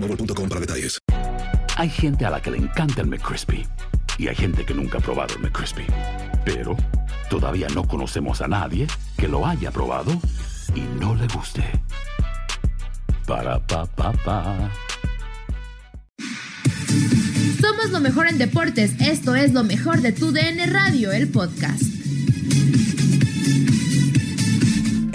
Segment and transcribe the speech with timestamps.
[0.00, 0.98] boostmobile.com para detalles.
[1.76, 3.66] Hay gente a la que le encanta el McCrispy
[4.18, 5.86] y hay gente que nunca ha probado el McCrispy.
[6.44, 6.76] Pero
[7.30, 10.12] todavía no conocemos a nadie que lo haya probado
[10.74, 11.64] y no le guste.
[13.26, 14.70] Para pa pa pa.
[17.60, 18.92] Somos lo mejor en deportes.
[19.00, 21.82] Esto es lo mejor de tu DN Radio, el podcast.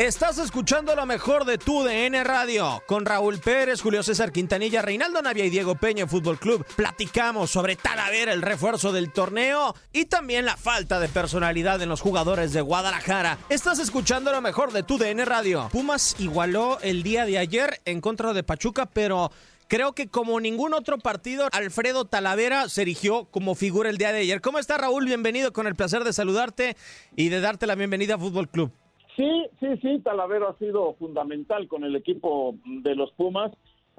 [0.03, 5.21] Estás escuchando lo mejor de tu DN Radio con Raúl Pérez, Julio César Quintanilla, Reinaldo
[5.21, 6.65] Navia y Diego Peña Fútbol Club.
[6.75, 12.01] Platicamos sobre Talavera, el refuerzo del torneo y también la falta de personalidad en los
[12.01, 13.37] jugadores de Guadalajara.
[13.47, 15.69] Estás escuchando lo mejor de tu DN Radio.
[15.71, 19.31] Pumas igualó el día de ayer en contra de Pachuca, pero
[19.69, 24.19] Creo que como ningún otro partido, Alfredo Talavera se erigió como figura el día de
[24.19, 24.41] ayer.
[24.41, 25.05] ¿Cómo está Raúl?
[25.05, 26.75] Bienvenido, con el placer de saludarte
[27.15, 28.71] y de darte la bienvenida a Fútbol Club.
[29.15, 33.51] Sí, sí, sí, Talavera ha sido fundamental con el equipo de los Pumas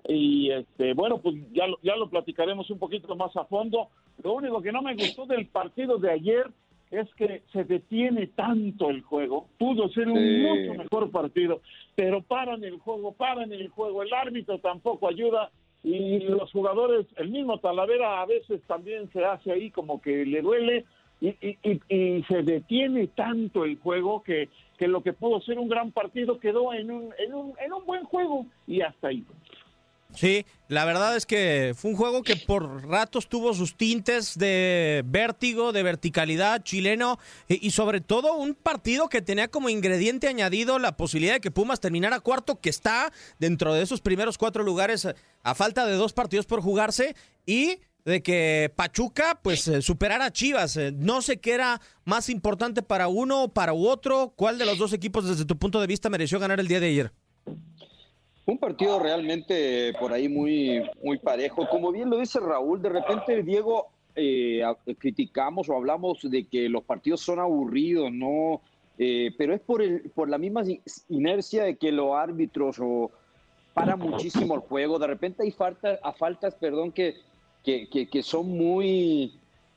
[0.09, 3.89] y este, bueno, pues ya lo, ya lo platicaremos un poquito más a fondo.
[4.23, 6.47] Lo único que no me gustó del partido de ayer
[6.91, 9.47] es que se detiene tanto el juego.
[9.59, 10.43] Pudo ser un Sí.
[10.43, 11.61] mucho mejor partido,
[11.95, 14.03] pero paran el juego, paran el juego.
[14.03, 15.51] El árbitro tampoco ayuda
[15.83, 20.41] y los jugadores, el mismo Talavera a veces también se hace ahí como que le
[20.43, 20.85] duele
[21.21, 24.49] y, y, y- y se detiene tanto el juego que,
[24.85, 27.87] que lo que pudo ser un gran partido quedó en un, en un, en un
[27.87, 29.25] buen juego y hasta ahí.
[30.15, 35.03] Sí, la verdad es que fue un juego que por ratos tuvo sus tintes de
[35.07, 37.19] vértigo, de verticalidad chileno
[37.49, 41.51] y, y sobre todo un partido que tenía como ingrediente añadido la posibilidad de que
[41.51, 45.09] Pumas terminara cuarto, que está dentro de esos primeros cuatro lugares
[45.43, 50.31] a falta de dos partidos por jugarse y de que Pachuca pues eh, superara a
[50.33, 50.77] Chivas.
[50.77, 54.33] Eh, no sé qué era más importante para uno o para otro.
[54.37, 56.89] ¿Cuál de los dos equipos desde tu punto de vista mereció ganar el día de
[56.89, 57.13] ayer?
[58.47, 61.67] Un partido realmente por ahí muy, muy parejo.
[61.69, 64.63] Como bien lo dice Raúl, de repente, Diego, eh,
[64.99, 68.61] criticamos o hablamos de que los partidos son aburridos, ¿no?
[68.99, 73.11] Eh, pero es por, el, por la misma in- inercia de que los árbitros o
[73.73, 74.99] para muchísimo el juego.
[74.99, 77.17] De repente hay faltas, a faltas, perdón, que,
[77.65, 79.33] que, son muy,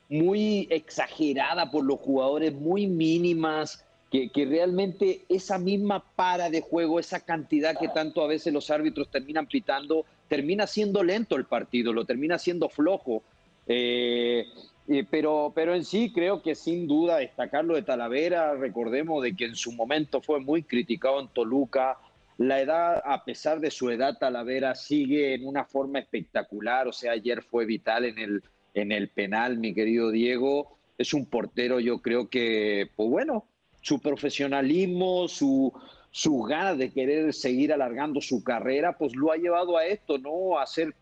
[0.09, 6.99] muy exageradas por los jugadores, muy mínimas, que, que realmente esa misma para de juego,
[6.99, 11.93] esa cantidad que tanto a veces los árbitros terminan pitando, termina siendo lento el partido,
[11.93, 13.23] lo termina siendo flojo.
[13.67, 14.47] Eh,
[14.87, 19.45] eh, pero, pero en sí creo que sin duda destacarlo de Talavera, recordemos de que
[19.45, 21.97] en su momento fue muy criticado en Toluca,
[22.37, 27.13] la edad, a pesar de su edad, Talavera sigue en una forma espectacular, o sea,
[27.13, 32.01] ayer fue vital en el, en el penal, mi querido Diego, es un portero, yo
[32.01, 33.45] creo que, pues bueno,
[33.81, 35.73] su profesionalismo, su,
[36.11, 40.59] su ganas de querer seguir alargando su carrera, pues lo ha llevado a esto, ¿no?
[40.59, 40.93] A ser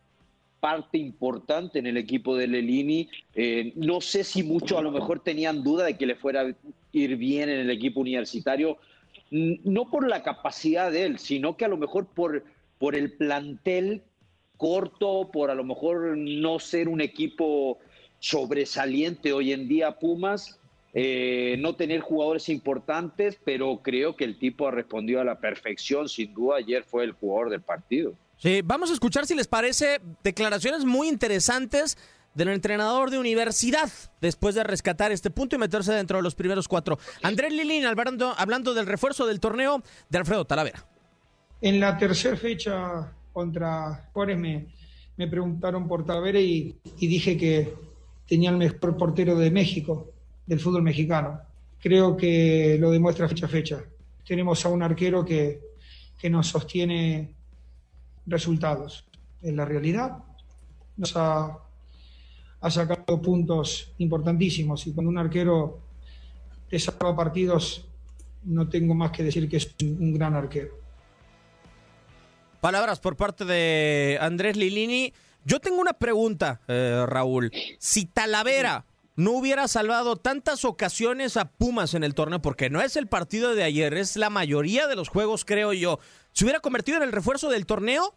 [0.60, 3.10] parte importante en el equipo de Lelini.
[3.34, 6.54] Eh, no sé si muchos a lo mejor tenían duda de que le fuera a
[6.92, 8.78] ir bien en el equipo universitario,
[9.32, 12.44] no por la capacidad de él, sino que a lo mejor por,
[12.78, 14.04] por el plantel
[14.58, 17.80] corto, por a lo mejor no ser un equipo
[18.20, 20.60] sobresaliente hoy en día Pumas,
[20.94, 26.08] eh, no tener jugadores importantes, pero creo que el tipo ha respondido a la perfección,
[26.08, 28.14] sin duda ayer fue el jugador del partido.
[28.38, 31.98] Sí, vamos a escuchar si les parece declaraciones muy interesantes
[32.36, 33.90] del entrenador de universidad
[34.22, 37.00] después de rescatar este punto y meterse dentro de los primeros cuatro.
[37.24, 40.86] Andrés Lilín hablando, hablando del refuerzo del torneo de Alfredo Talavera.
[41.62, 44.68] En la tercera fecha contra Juárez me,
[45.18, 47.74] me preguntaron por Talavera y, y dije que
[48.28, 50.12] tenía el mejor portero de México,
[50.46, 51.40] del fútbol mexicano.
[51.80, 53.84] Creo que lo demuestra fecha a fecha.
[54.28, 55.62] Tenemos a un arquero que,
[56.20, 57.34] que nos sostiene
[58.26, 59.06] resultados.
[59.42, 60.18] En la realidad
[60.98, 61.60] nos ha,
[62.66, 65.82] ha sacado puntos importantísimos y cuando un arquero
[66.68, 67.86] te salva partidos,
[68.44, 70.80] no tengo más que decir que es un, un gran arquero.
[72.62, 75.14] Palabras por parte de Andrés Lilini.
[75.44, 77.52] Yo tengo una pregunta, eh, Raúl.
[77.78, 82.96] Si Talavera no hubiera salvado tantas ocasiones a Pumas en el torneo, porque no es
[82.96, 86.00] el partido de ayer, es la mayoría de los juegos, creo yo,
[86.32, 88.16] ¿se hubiera convertido en el refuerzo del torneo?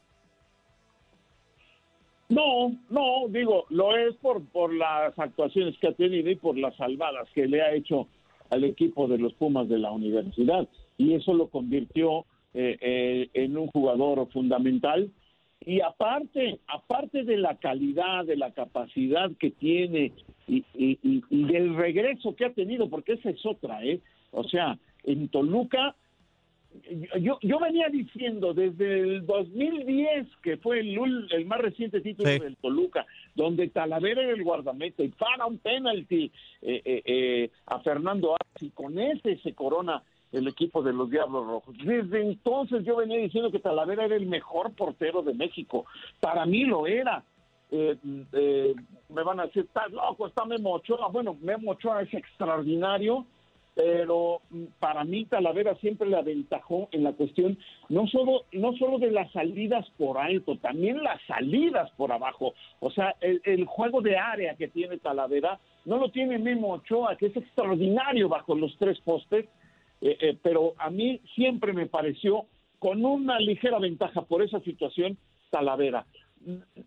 [2.28, 6.76] No, no, digo, lo es por, por las actuaciones que ha tenido y por las
[6.76, 8.06] salvadas que le ha hecho
[8.50, 10.68] al equipo de los Pumas de la universidad.
[10.98, 15.10] Y eso lo convirtió eh, eh, en un jugador fundamental.
[15.64, 20.12] Y aparte, aparte de la calidad, de la capacidad que tiene
[20.46, 24.00] y, y, del regreso que ha tenido, porque esa es otra, ¿eh?
[24.32, 25.94] O sea, en Toluca
[27.18, 32.38] yo, yo venía diciendo desde el 2010, que fue el, el más reciente título Sí.
[32.38, 36.30] del Toluca, donde Talavera era el guardameta y para un penalti
[36.62, 41.10] eh, eh, eh, a Fernando Arias y con ese se corona el equipo de los
[41.10, 41.76] Diablos Rojos.
[41.84, 45.86] Desde entonces yo venía diciendo que Talavera era el mejor portero de México.
[46.20, 47.24] Para mí lo era.
[47.70, 47.96] Eh,
[48.32, 48.74] eh,
[49.10, 51.08] me van a decir, estás loco, está Memo Ochoa.
[51.08, 53.26] Bueno, Memo Ochoa es extraordinario,
[53.78, 57.56] pero mm, para mí Talavera siempre le aventajó en la cuestión
[57.88, 62.54] no solo no solo de las salidas por alto, también las salidas por abajo.
[62.80, 67.14] O sea, el, el juego de área que tiene Talavera no lo tiene Memo Ochoa,
[67.14, 69.46] que es extraordinario bajo los tres postes,
[70.00, 72.46] eh, eh, pero a mí siempre me pareció
[72.80, 75.16] con una ligera ventaja por esa situación
[75.50, 76.04] Talavera.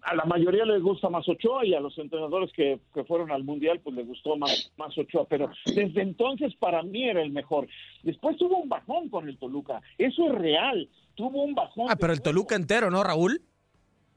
[0.01, 3.43] A la mayoría les gusta más Ochoa y a los entrenadores que, que fueron al
[3.43, 7.67] Mundial pues les gustó más, más Ochoa, pero desde entonces para mí era el mejor.
[8.03, 11.87] Después tuvo un bajón con el Toluca, eso es real, tuvo un bajón.
[11.89, 13.41] Ah, pero el Toluca entero, ¿no, Raúl?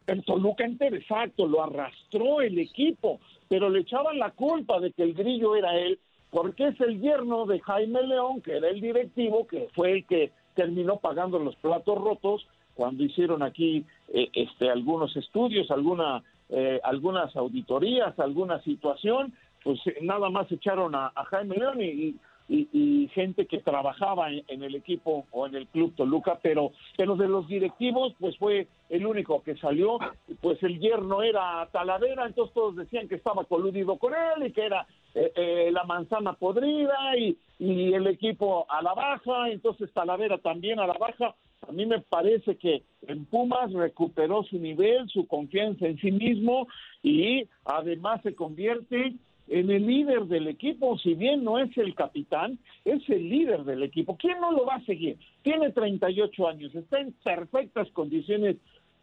[0.06, 5.02] El Toluca entero, exacto, lo arrastró el equipo, pero le echaban la culpa de que
[5.02, 5.98] el grillo era él,
[6.30, 10.32] porque es el yerno de Jaime León, que era el directivo, que fue el que
[10.54, 17.34] terminó pagando los platos rotos cuando hicieron aquí eh, este algunos estudios, alguna eh, algunas
[17.36, 19.32] auditorías, alguna situación,
[19.62, 22.16] pues eh, nada más echaron a, a Jaime León y,
[22.48, 26.72] y, y gente que trabajaba en, en, el equipo o en el club Toluca, pero
[26.96, 29.98] pero de los directivos pues fue el único que salió,
[30.40, 34.66] pues el yerno era Talavera, entonces todos decían que estaba coludido con él y que
[34.66, 40.38] era eh, eh, la manzana podrida y, y el equipo a la baja, entonces Talavera
[40.38, 41.34] también a la baja.
[41.68, 46.68] A mí me parece que en Pumas recuperó su nivel, su confianza en sí mismo
[47.02, 49.14] y además se convierte
[49.48, 53.82] en el líder del equipo, si bien no es el capitán, es el líder del
[53.82, 54.16] equipo.
[54.16, 55.18] ¿Quién no lo va a seguir?
[55.42, 58.56] Tiene 38 años, está en perfectas condiciones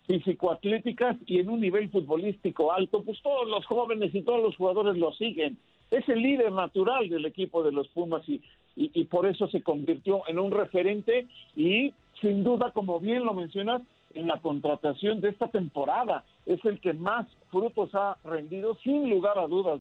[0.07, 4.97] físico-atléticas y en un nivel futbolístico alto, pues todos los jóvenes y todos los jugadores
[4.97, 5.57] lo siguen.
[5.91, 8.41] Es el líder natural del equipo de los Pumas y,
[8.75, 13.33] y, y por eso se convirtió en un referente y sin duda, como bien lo
[13.33, 13.81] mencionas,
[14.13, 19.37] en la contratación de esta temporada es el que más frutos ha rendido sin lugar
[19.40, 19.81] a dudas.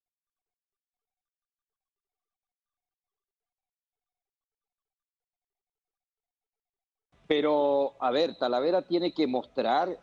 [7.31, 9.97] Pero, a ver, Talavera tiene que mostrar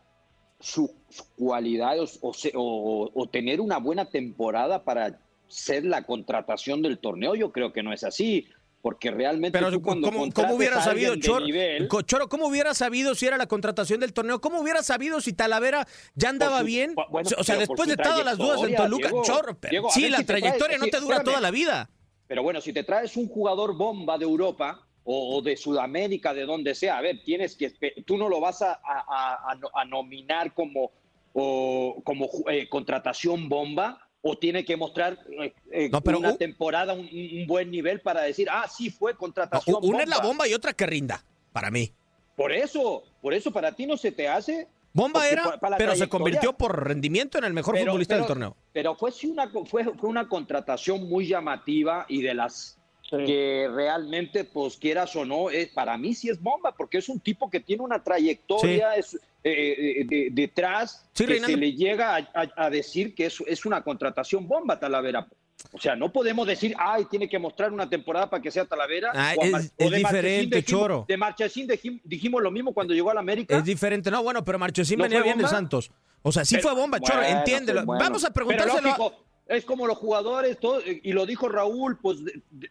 [0.59, 0.89] sus
[1.37, 7.35] cualidades o, o, o, tener una buena temporada para ser la contratación del torneo.
[7.35, 8.49] Yo creo que no es así.
[8.81, 9.59] Porque realmente.
[9.59, 14.01] Pero, ¿cómo, ¿cómo, hubiera sabido, Choro, nivel, Choro, ¿Cómo hubiera sabido si era la contratación
[14.01, 14.41] del torneo?
[14.41, 16.95] ¿Cómo hubiera sabido si Talavera ya andaba su, bien?
[17.11, 19.59] Bueno, o sea, después de todas las dudas en Toluca, Diego, Choro.
[19.69, 21.91] Diego, sí, la si trayectoria traes, no te dura espérame, toda la vida.
[22.27, 26.75] Pero bueno, si te traes un jugador bomba de Europa o, de Sudamérica, de donde
[26.75, 27.71] sea, a ver, tienes que,
[28.05, 30.93] tú no lo vas a, a, nominar como,
[31.33, 37.09] o, como eh, contratación bomba o tiene que mostrar eh, eh, una temporada, un,
[37.47, 39.79] buen nivel para decir, ah, sí fue contratación.
[39.81, 41.25] una es la bomba y otra que rinda,
[41.55, 41.91] para mí.
[42.37, 44.69] Por eso, por eso para ti no se te hace.
[44.93, 48.57] Bomba era, pero se convirtió por rendimiento en el mejor futbolista del torneo.
[48.75, 52.78] Pero fue, una, fue, fue una contratación muy llamativa y de las
[53.09, 57.21] que realmente, pues quieras o no, es, para mí sí es bomba, porque es un
[57.21, 63.15] tipo que tiene una trayectoria es, eh, eh, detrás que se le llega a, decir
[63.15, 65.27] que es, es una contratación bomba, Talavera.
[65.73, 69.11] O sea, no podemos decir, ay, tiene que mostrar una temporada para que sea Talavera.
[69.15, 69.35] Ah,
[69.77, 71.05] es, diferente, Choro.
[71.09, 71.69] De Marchesín
[72.05, 73.57] dijimos, lo mismo cuando llegó a la América.
[73.57, 74.11] Es diferente.
[74.11, 75.91] No, bueno, pero Marchesín venía bien de Santos.
[76.23, 77.85] O sea, sí fue bomba, Choro, entiéndelo.
[77.87, 82.19] Vamos a preguntárselo es como los jugadores, todo, y lo dijo Raúl, pues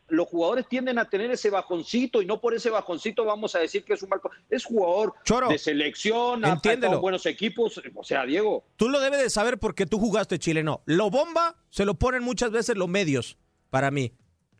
[0.07, 3.83] los jugadores tienden a tener ese bajoncito y no por ese bajoncito vamos a decir
[3.83, 4.29] que es un marco.
[4.49, 5.15] Es jugador
[5.49, 7.01] de selección, entiéndelo.
[7.01, 7.81] buenos equipos.
[7.95, 8.63] O sea, Diego.
[8.75, 10.81] Tú lo debes de saber porque tú jugaste chileno.
[10.85, 13.37] Lo bomba se lo ponen muchas veces los medios,
[13.71, 14.13] para mí.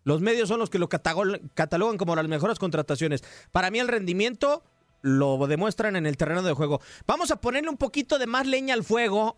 [0.04, 3.24] Los medios son los que lo catalogan como las mejores contrataciones.
[3.52, 4.64] Para mí el rendimiento
[5.02, 6.82] lo demuestran en el terreno de juego.
[7.06, 9.38] Vamos a ponerle un poquito de más leña al fuego.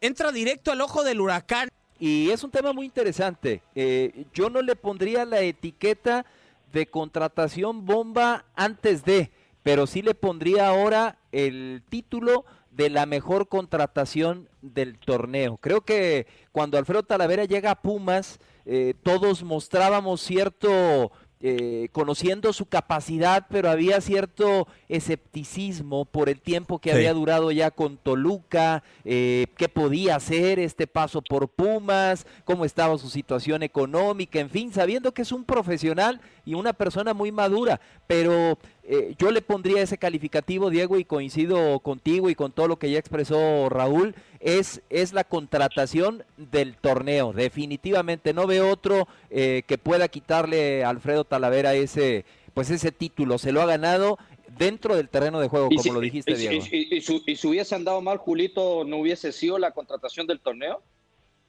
[0.00, 1.68] Entra directo al ojo del huracán.
[1.98, 3.62] Y es un tema muy interesante.
[3.74, 6.26] Eh, yo no le pondría la etiqueta
[6.72, 9.30] de contratación bomba antes de,
[9.62, 15.56] pero sí le pondría ahora el título de la mejor contratación del torneo.
[15.58, 21.12] Creo que cuando Alfredo Talavera llega a Pumas, eh, todos mostrábamos cierto
[21.46, 27.70] eh, conociendo su capacidad, pero había cierto escepticismo por el tiempo que había durado ya
[27.70, 34.40] con Toluca, eh, qué podía hacer este paso por Pumas, cómo estaba su situación económica,
[34.40, 39.30] en fin, sabiendo que es un profesional y una persona muy madura, pero eh, yo
[39.30, 43.70] le pondría ese calificativo, Diego, y coincido contigo y con todo lo que ya expresó
[43.70, 47.32] Raúl, es, es la contratación del torneo.
[47.32, 53.38] Definitivamente no veo otro eh, que pueda quitarle a Alfredo Talavera ese, pues ese título.
[53.38, 54.18] Se lo ha ganado
[54.58, 56.62] dentro del terreno de juego, como lo dijiste, Diego.
[56.70, 60.82] Y, si hubiese andado mal, Julito, ¿no hubiese sido la contratación del torneo?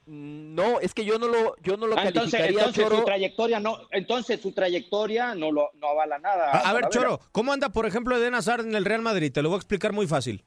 [0.08, 3.80] No, es que yo no lo, yo no lo ah, calificaría, entonces, su trayectoria no,
[3.90, 6.52] entonces su trayectoria no lo, no avala nada.
[6.52, 9.32] A, ver, Choro, ¿cómo anda, por ejemplo, Eden Hazard en el Real Madrid?
[9.32, 10.44] Te lo voy a explicar muy fácil.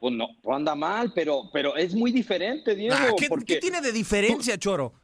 [0.00, 2.96] Pues no, anda mal, pero, pero es muy diferente, Diego.
[2.98, 3.10] Ah,
[3.46, 4.94] ¿qué, tiene de diferencia, Choro?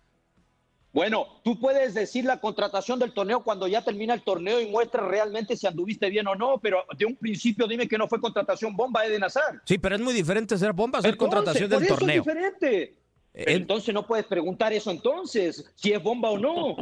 [0.99, 5.07] Bueno, tú puedes decir la contratación del torneo cuando ya termina el torneo y muestra
[5.07, 8.75] realmente si anduviste bien o no, pero de un principio dime que no fue contratación
[8.75, 9.61] bomba Eden Hazard.
[9.65, 12.23] Sí, pero es muy diferente ser bomba, ser contratación del torneo.
[12.23, 12.97] Es diferente.
[13.33, 16.77] Entonces no puedes preguntar eso entonces, si es bomba o no.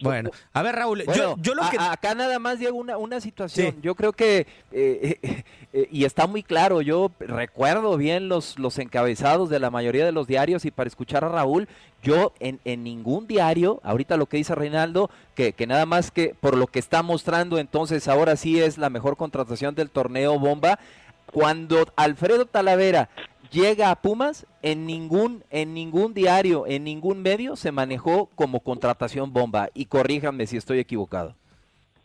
[0.00, 1.76] Bueno, a ver Raúl, yo, lo que...
[1.78, 6.26] acá nada más llega una, una situación, yo creo que, eh, eh, eh, y está
[6.26, 10.70] muy claro, yo recuerdo bien los, los encabezados de la mayoría de los diarios y
[10.70, 11.68] para escuchar a Raúl,
[12.02, 16.34] yo en, en ningún diario, ahorita lo que dice Reinaldo, que, que nada más que
[16.38, 20.78] por lo que está mostrando entonces ahora sí es la mejor contratación del torneo bomba,
[21.26, 23.08] cuando Alfredo Talavera
[23.54, 29.32] llega a Pumas, en ningún, en ningún diario, en ningún medio se manejó como contratación
[29.32, 29.70] bomba.
[29.72, 31.36] Y corríjanme si estoy equivocado.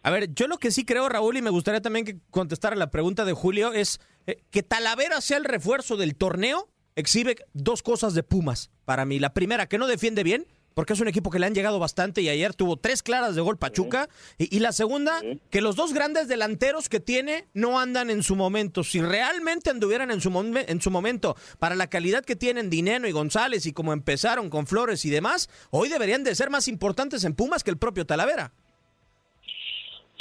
[0.03, 2.91] A ver, yo lo que sí creo, Raúl, y me gustaría también que contestara la
[2.91, 8.13] pregunta de Julio, es eh, que Talavera sea el refuerzo del torneo, exhibe dos cosas
[8.13, 9.19] de Pumas para mí.
[9.19, 10.47] La primera, que no defiende bien,
[10.79, 13.41] porque es un equipo que le han llegado bastante y ayer tuvo tres claras de
[13.41, 14.07] gol Pachuca.
[14.37, 15.19] Y, la segunda,
[15.49, 18.85] que los dos grandes delanteros que tiene no andan en su momento.
[18.85, 23.11] Si realmente anduvieran en su, en su momento para la calidad que tienen Dineno y
[23.11, 27.35] González y como empezaron con Flores y demás, hoy deberían de ser más importantes en
[27.35, 28.53] Pumas que el propio Talavera.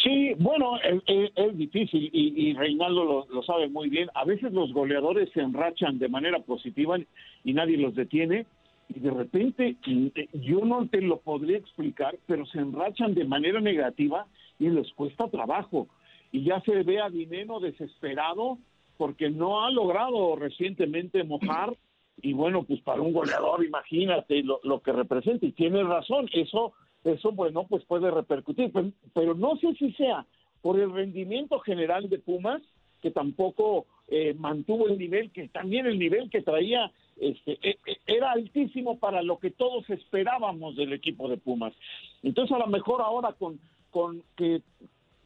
[0.02, 0.72] Sí, bueno,
[1.06, 4.08] es, difícil y, Reinaldo lo, lo, sabe muy bien.
[4.12, 6.98] A veces los goleadores se enrachan de manera positiva
[7.44, 8.44] y nadie los detiene
[8.88, 13.60] y de repente eh, yo no te lo podría explicar, pero se enrachan de manera
[13.60, 14.26] negativa
[14.58, 15.88] y les cuesta trabajo.
[16.32, 18.58] Y ya se ve a Dineno desesperado
[18.96, 21.76] porque no ha logrado recientemente mojar.
[22.20, 25.46] Y bueno, pues para un goleador, imagínate lo, lo que representa.
[25.46, 26.72] Y tiene razón, eso,
[27.04, 28.72] eso bueno, pues puede repercutir.
[28.72, 30.26] Pero, pero no sé si sea
[30.60, 32.60] por el rendimiento general de Pumas,
[33.00, 37.96] que tampoco eh, mantuvo el nivel, que también el nivel que traía este, e, e,
[38.06, 41.74] era altísimo para lo que todos esperábamos del equipo de Pumas.
[42.22, 43.58] Entonces a lo mejor ahora con,
[43.90, 44.62] con que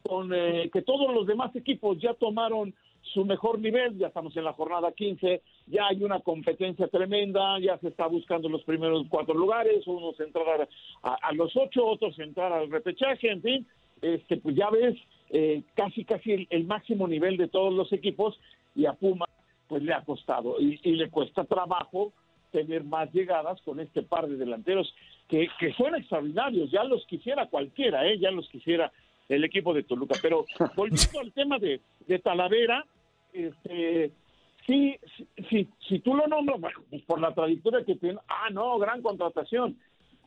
[0.03, 2.73] con eh, que todos los demás equipos ya tomaron
[3.13, 7.77] su mejor nivel, ya estamos en la jornada 15, ya hay una competencia tremenda, ya
[7.77, 10.67] se está buscando los primeros cuatro lugares, unos entrar
[11.03, 13.67] a, los ocho, otros entrar al repechaje, en fin,
[14.01, 14.95] este, pues ya ves
[15.29, 18.39] eh, casi casi el, máximo nivel de todos los equipos
[18.75, 19.25] y a Puma
[19.67, 22.13] pues le ha costado y, y, le cuesta trabajo
[22.51, 24.93] tener más llegadas con este par de delanteros
[25.27, 28.19] que, que son extraordinarios, ya los quisiera cualquiera, ¿eh?
[28.19, 28.91] ya los quisiera
[29.29, 30.15] el equipo de Toluca.
[30.21, 32.85] Pero volviendo al tema de, de Talavera,
[33.31, 34.11] este,
[34.65, 34.95] sí,
[35.49, 39.01] si, si, tú lo nombras, bueno, pues por la trayectoria que tiene, ah, no, gran
[39.01, 39.77] contratación.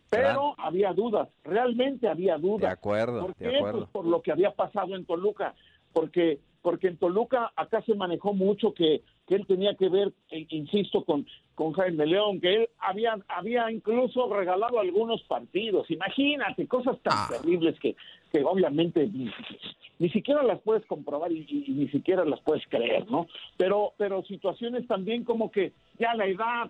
[0.08, 2.60] Pero había dudas, realmente había dudas.
[2.60, 3.48] De acuerdo, ¿Por qué?
[3.48, 3.78] de acuerdo.
[3.80, 5.54] Pues por lo que había pasado en Toluca,
[5.92, 10.46] porque porque en Toluca acá se manejó mucho que, que él tenía que ver, eh,
[10.50, 15.88] insisto, con, con Jaime León, que él había, había incluso regalado algunos partidos.
[15.92, 17.28] Imagínate, cosas tan Ah.
[17.30, 17.94] terribles que,
[18.32, 19.30] que obviamente ni,
[20.00, 23.28] ni siquiera las puedes comprobar y, y- y ni siquiera las puedes creer, ¿no?
[23.56, 25.70] Pero, pero situaciones también como que
[26.00, 26.68] ya la edad,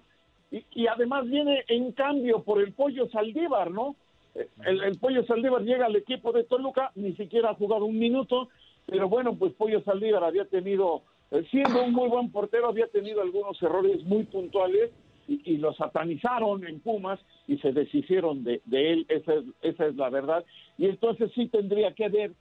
[0.52, 3.96] y, y además viene en cambio por el pollo Saldívar, ¿no?
[4.34, 7.98] Eh, El, el pollo Saldívar llega al equipo de Toluca, ni siquiera ha jugado un
[7.98, 8.50] minuto,
[8.86, 11.02] pero bueno, pues Pollo Saldívar había tenido,
[11.32, 14.90] eh, siendo un muy buen portero, había tenido algunos errores muy puntuales
[15.26, 19.96] y, y lo satanizaron en Pumas y se deshicieron de, él, esa es, esa es
[19.96, 20.44] la verdad.
[20.78, 22.32] Y entonces sí tendría que haber,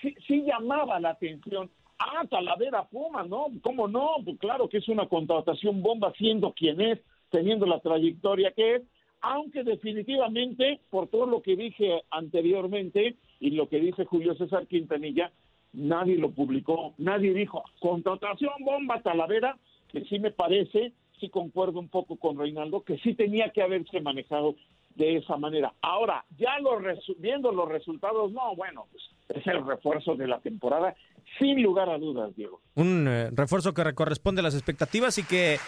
[0.00, 1.70] sí, sí llamaba la atención.
[1.98, 3.48] Ah, Talavera Pumas, ¿no?
[3.60, 4.16] ¿Cómo no?
[4.24, 6.98] Pues claro que es una contratación bomba siendo quien es,
[7.30, 8.82] teniendo la trayectoria que es,
[9.20, 15.30] aunque definitivamente, por todo lo que dije anteriormente y lo que dice Julio César Quintanilla,
[15.72, 19.56] nadie lo publicó, nadie dijo, contratación bomba Talavera,
[19.88, 24.00] que sí me parece, sí concuerdo un poco con Reinaldo, que sí tenía que haberse
[24.00, 24.54] manejado
[24.96, 25.72] de esa manera.
[25.82, 29.02] Ahora, ya lo resu- viendo los resultados, no, bueno, pues
[29.40, 30.94] es el refuerzo de la temporada,
[31.38, 32.60] sin lugar a dudas, Diego.
[32.74, 35.58] Un eh, refuerzo que corresponde a las expectativas y que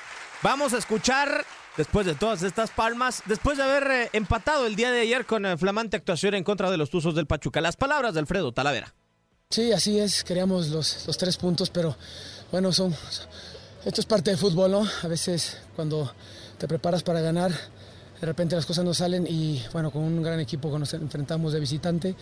[0.43, 1.29] vamos a escuchar
[1.77, 5.47] después de todas estas palmas, después de haber eh, empatado el día de ayer con
[5.47, 7.61] eh, flamante actuación en contra de los Tuzos del Pachuca.
[7.61, 8.89] Las palabras de Alfredo Talavera.
[9.53, 11.95] Sí, así es, queríamos los, los tres puntos, pero
[12.51, 12.97] bueno, son,
[13.85, 14.89] esto es parte del fútbol, ¿no?
[15.03, 16.11] A veces cuando
[16.57, 20.41] te preparas para ganar, de repente las cosas no salen y bueno, con un gran
[20.41, 22.17] equipo que nos enfrentamos de visitante,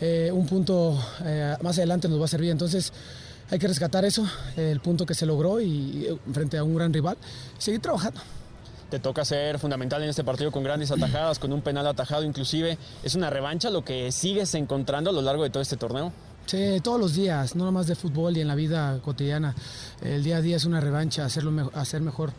[0.00, 2.90] eh, un punto eh, más adelante nos va a servir, entonces
[3.50, 6.90] hay que rescatar eso, el punto que se logró y, y frente a un gran
[6.90, 7.18] rival,
[7.58, 8.22] seguir trabajando.
[8.88, 12.78] Te toca ser fundamental en este partido con grandes atajadas, con un penal atajado inclusive.
[13.02, 16.12] ¿Es una revancha lo que sigues encontrando a lo largo de todo este torneo?
[16.46, 19.54] Sí, todos los días, no nomás de fútbol y en la vida cotidiana.
[20.02, 22.32] El día a día es una revancha, hacerlo me- hacer mejor,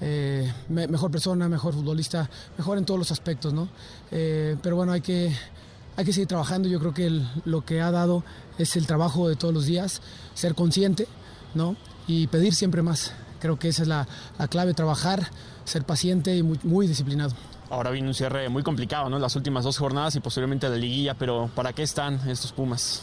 [0.00, 3.68] eh, me- mejor persona, mejor futbolista, mejor en todos los aspectos, ¿no?
[4.10, 5.34] Eh, pero bueno, hay que,
[5.96, 6.68] hay que seguir trabajando.
[6.68, 8.24] Yo creo que lo que ha dado
[8.58, 10.00] es el trabajo de todos los días,
[10.34, 11.06] ser consciente,
[11.54, 11.76] ¿no?
[12.06, 13.12] Y pedir siempre más.
[13.40, 15.28] Creo que esa es la, la clave, trabajar,
[15.64, 17.34] ser paciente y muy, muy disciplinado.
[17.70, 19.18] Ahora viene un cierre muy complicado, ¿no?
[19.18, 23.02] Las últimas dos jornadas y posiblemente la liguilla, pero ¿para qué están estos Pumas?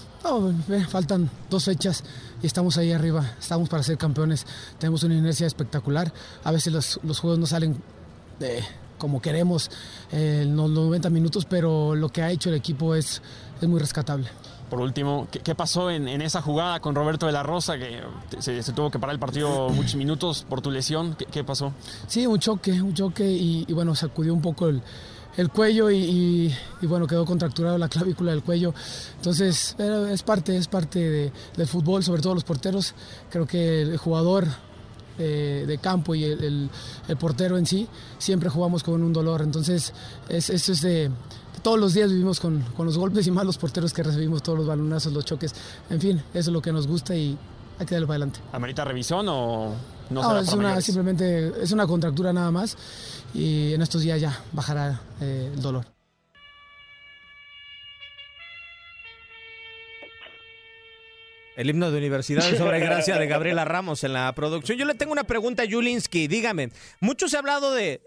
[0.67, 2.03] Ve, faltan dos fechas
[2.41, 3.33] y estamos ahí arriba.
[3.39, 4.45] Estamos para ser campeones.
[4.79, 6.11] Tenemos una inercia espectacular.
[6.43, 7.77] A veces los, los juegos no salen
[8.39, 8.63] eh,
[8.97, 9.69] como queremos
[10.11, 13.21] eh, en los 90 minutos, pero lo que ha hecho el equipo es,
[13.61, 14.27] es muy rescatable.
[14.69, 17.77] Por último, ¿qué, qué pasó en, en esa jugada con Roberto de la Rosa?
[17.77, 18.01] Que
[18.39, 21.13] se, se tuvo que parar el partido muchos minutos por tu lesión.
[21.13, 21.71] ¿Qué, qué pasó?
[22.07, 24.81] Sí, un choque, un choque y, y bueno, sacudió un poco el,
[25.37, 28.73] el cuello y, bueno, quedó contracturado la clavícula del cuello.
[29.17, 32.93] Entonces, es parte, es parte de- del fútbol, sobre todo los porteros.
[33.29, 34.47] Creo que el jugador
[35.17, 36.69] eh, de campo y el, el-
[37.07, 39.41] el portero en sí, siempre jugamos con un dolor.
[39.41, 39.93] Entonces,
[40.29, 41.11] es, eso es de...
[41.63, 44.59] Todos los días vivimos con, con los golpes y más los porteros que recibimos, todos
[44.59, 45.53] los balonazos, los choques.
[45.89, 47.35] En fin, eso es lo que nos gusta y
[47.79, 48.39] hay que darle para adelante.
[48.53, 49.71] ¿Amerita revisión o
[50.09, 50.85] no, No, será es para una, mayores?
[50.85, 52.77] simplemente es una contractura nada más
[53.33, 55.85] y en estos días ya bajará eh, el dolor.
[61.55, 64.77] El himno de Universidad sobre Gracia de Gabriela Ramos en la producción.
[64.77, 66.27] Yo le tengo una pregunta a Julinski.
[66.27, 68.01] Dígame, mucho se ha hablado de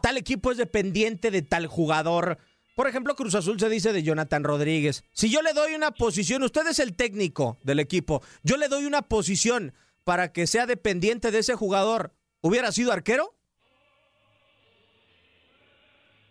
[0.00, 2.38] tal equipo es dependiente de tal jugador.
[2.74, 5.04] Por ejemplo, Cruz Azul se dice de Jonathan Rodríguez.
[5.12, 8.86] Si yo le doy una posición, usted es el técnico del equipo, yo le doy
[8.86, 13.34] una posición para que sea dependiente de ese jugador, ¿hubiera sido arquero?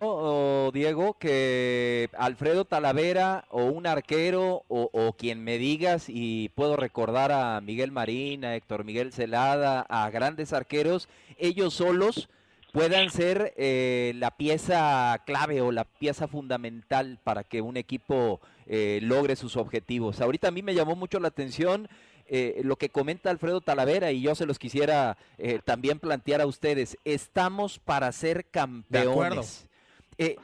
[0.03, 7.31] o Diego, que Alfredo Talavera o un arquero o, quien me digas y puedo recordar
[7.31, 11.07] a Miguel Marín, a Héctor Miguel Celada, a grandes arqueros,
[11.37, 12.29] ellos solos
[12.73, 18.99] puedan ser eh, la pieza clave o la pieza fundamental para que un equipo eh,
[19.03, 20.19] logre sus objetivos.
[20.19, 21.87] Ahorita a mí me llamó mucho la atención
[22.33, 26.45] eh, lo que comenta Alfredo Talavera y yo se los quisiera eh, también plantear a
[26.45, 26.97] ustedes.
[27.03, 29.67] Estamos para ser campeones.
[30.17, 30.37] Eh,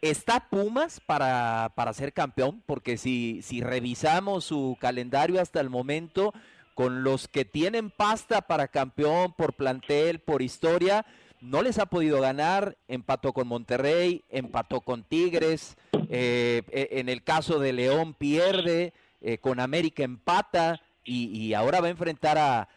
[0.00, 2.62] ¿Está Pumas para, para ser campeón?
[2.66, 6.32] Porque si, si revisamos su calendario hasta el momento,
[6.74, 11.04] con los que tienen pasta para campeón por plantel, por historia,
[11.40, 15.76] no les ha podido ganar, empató con Monterrey, empató con Tigres,
[16.08, 21.88] eh, e, en el caso de León pierde, eh, con América empata y, ahora va
[21.88, 22.68] a enfrentar a,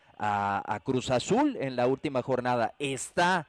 [0.83, 2.73] Cruz Azul en la última jornada.
[2.79, 3.47] Está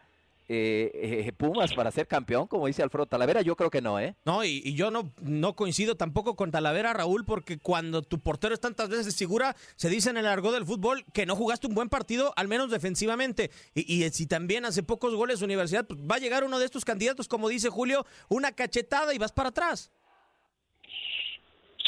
[0.50, 3.42] eh, eh, Pumas para ser campeón, como dice Alfredo Talavera?
[3.42, 4.16] Yo creo que no, ¿eh?
[4.24, 8.88] No, y, yo no, coincido tampoco con Talavera, Raúl, porque cuando tu portero es tantas
[8.88, 12.32] veces segura, se dice en el largo del fútbol que no jugaste un buen partido,
[12.36, 13.50] al menos defensivamente.
[13.74, 17.28] Y, si también hace pocos goles Universidad, pues va a llegar uno de estos candidatos,
[17.28, 19.90] como dice Julio, una cachetada y vas para atrás.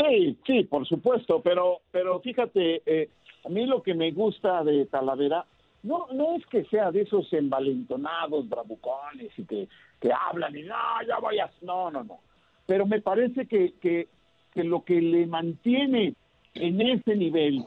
[0.01, 3.11] Sí, sí, por supuesto, pero, pero fíjate, eh,
[3.45, 5.45] a mí lo que me gusta de Talavera
[5.83, 9.69] no, no es que sea de esos envalentonados, bravucones y que,
[10.01, 10.75] que hablan y no,
[11.07, 12.21] ya vayas, no, no, no.
[12.67, 14.09] Pero me parece que, que,
[14.55, 16.15] que lo que le mantiene
[16.55, 17.65] en ese nivel,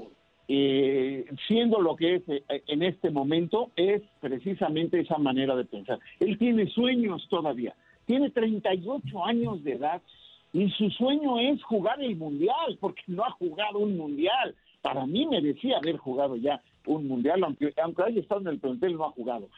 [0.47, 5.99] eh, siendo lo que es eh, en este momento, es precisamente esa manera de pensar.
[6.19, 10.01] Él tiene sueños todavía, tiene 38 años de edad
[10.53, 14.55] y su sueño es jugar el mundial, porque no ha jugado un mundial.
[14.81, 18.93] Para mí merecía haber jugado ya un mundial, aunque, aunque haya estado en el plantel,
[18.93, 19.49] no ha jugado.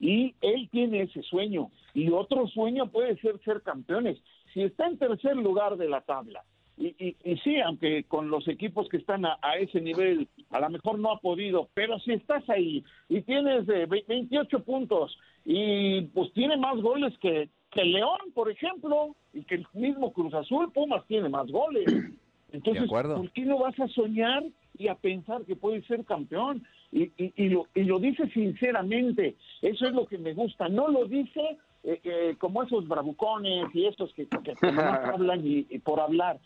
[0.00, 1.70] Y él tiene ese sueño.
[1.92, 4.18] Y otro sueño puede ser ser campeones.
[4.54, 6.42] Si está en tercer lugar de la tabla,
[6.78, 10.98] y, y, sí, aunque con los equipos que están a, ese nivel, a lo mejor
[10.98, 16.56] no ha podido, pero si estás ahí y tienes 28 eh, puntos y pues tiene
[16.56, 21.28] más goles que, que León, por ejemplo, y que el mismo Cruz Azul, Pumas tiene
[21.28, 21.84] más goles.
[22.52, 24.44] Entonces, ¿por qué no vas a soñar
[24.76, 26.62] y a pensar que puede ser campeón?
[26.92, 31.06] Y, y, lo, y lo dice sinceramente, eso es lo que me gusta, no lo
[31.06, 31.40] dice
[31.84, 36.38] eh, eh, como esos bravucones y esos que, que, hablan y, por hablar.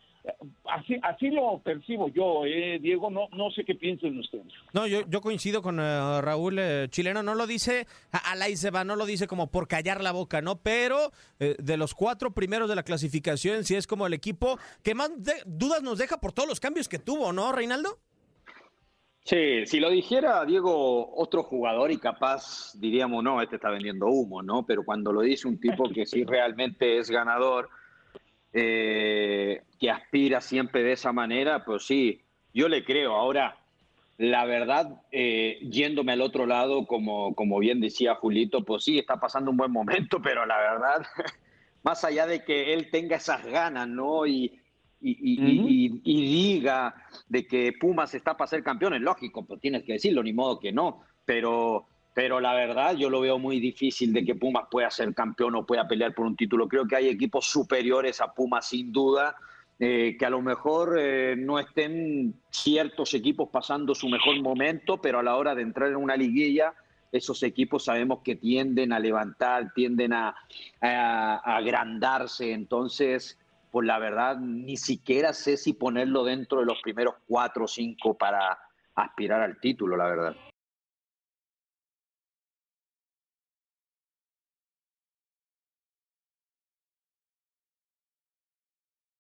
[0.65, 4.47] Así, así lo percibo yo, eh, Diego, no, no sé qué piensen ustedes.
[4.73, 8.85] No, yo, yo coincido con eh, Raúl Chileno, no lo dice a, la se va,
[8.85, 10.57] no lo dice como por callar la boca, ¿no?
[10.63, 15.11] Pero de los cuatro primeros de la clasificación, si es como el equipo que más
[15.45, 17.99] dudas nos deja por todos los cambios que tuvo, ¿no, Reinaldo?
[19.27, 24.41] Sí, si lo dijera Diego, otro jugador y capaz diríamos, no, este está vendiendo humo,
[24.41, 24.65] ¿no?
[24.65, 27.69] Pero cuando lo dice un tipo que sí realmente es ganador,
[28.53, 32.23] eh, que aspira siempre de esa manera, pues sí,
[32.55, 33.17] yo le creo.
[33.17, 33.59] Ahora,
[34.17, 39.19] la verdad, eh, yéndome al otro lado, como, como bien decía Julito, pues sí, está
[39.19, 41.05] pasando un buen momento, pero la verdad,
[41.83, 44.25] más allá de que él tenga esas ganas, ¿no?
[45.07, 46.95] Y, diga
[47.29, 50.59] de que Pumas está para ser campeón, es lógico, pues tienes que decirlo, ni modo
[50.59, 54.91] que no, pero, pero la verdad yo lo veo muy difícil de que Pumas pueda
[54.91, 56.69] ser campeón o pueda pelear por un título.
[56.69, 59.37] Creo que hay equipos superiores a Pumas sin duda.
[59.79, 65.19] Eh, que a lo mejor eh, no estén ciertos equipos pasando su mejor momento, pero
[65.19, 66.73] a la hora de entrar en una liguilla,
[67.13, 70.35] esos equipos sabemos que tienden a levantar, tienden a,
[70.81, 72.53] a agrandarse.
[72.53, 73.39] Entonces,
[73.77, 78.17] pues la verdad ni siquiera sé si ponerlo dentro de los primeros cuatro o cinco
[78.17, 78.59] para
[78.95, 80.35] aspirar al título, la verdad.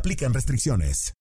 [0.00, 1.12] aplican restricciones.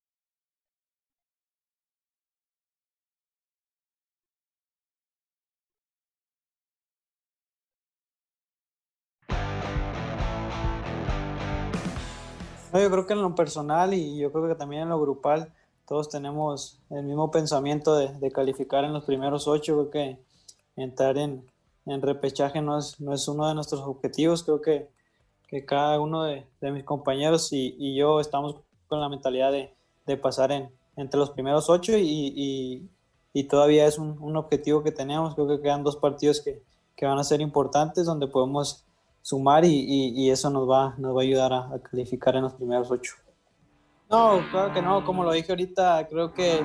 [12.71, 15.51] yo creo que en lo personal y yo creo que también en lo grupal
[15.85, 19.73] todos tenemos el mismo pensamiento de, calificar en los primeros ocho.
[19.73, 20.23] Creo que
[20.77, 21.43] entrar en,
[21.85, 24.43] repechaje no es, no es uno de nuestros objetivos.
[24.43, 24.87] Creo que,
[25.49, 29.73] que cada uno de, mis compañeros y, yo estamos con la mentalidad de,
[30.05, 32.89] de pasar en, entre los primeros ocho y,
[33.33, 35.33] y, todavía es un, un, objetivo que tenemos.
[35.33, 36.61] Creo que quedan dos partidos que,
[36.97, 38.83] que van a ser importantes donde podemos
[39.21, 42.91] sumar y, y, eso nos va, nos va a ayudar a, calificar en los primeros
[42.91, 43.13] ocho.
[44.09, 46.59] No, claro que no, como lo dije ahorita, creo que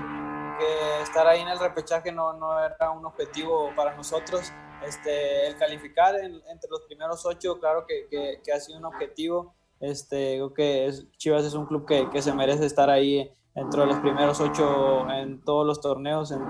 [0.59, 4.53] que estar ahí en el repechaje no, no era un objetivo para nosotros.
[4.87, 9.55] Este, el calificar entre los primeros ocho, claro que, que, que, ha sido un objetivo.
[9.85, 13.89] Este, creo que Chivas es un club que, que, se merece estar ahí dentro de
[13.89, 16.41] los primeros ocho en todos los torneos, en,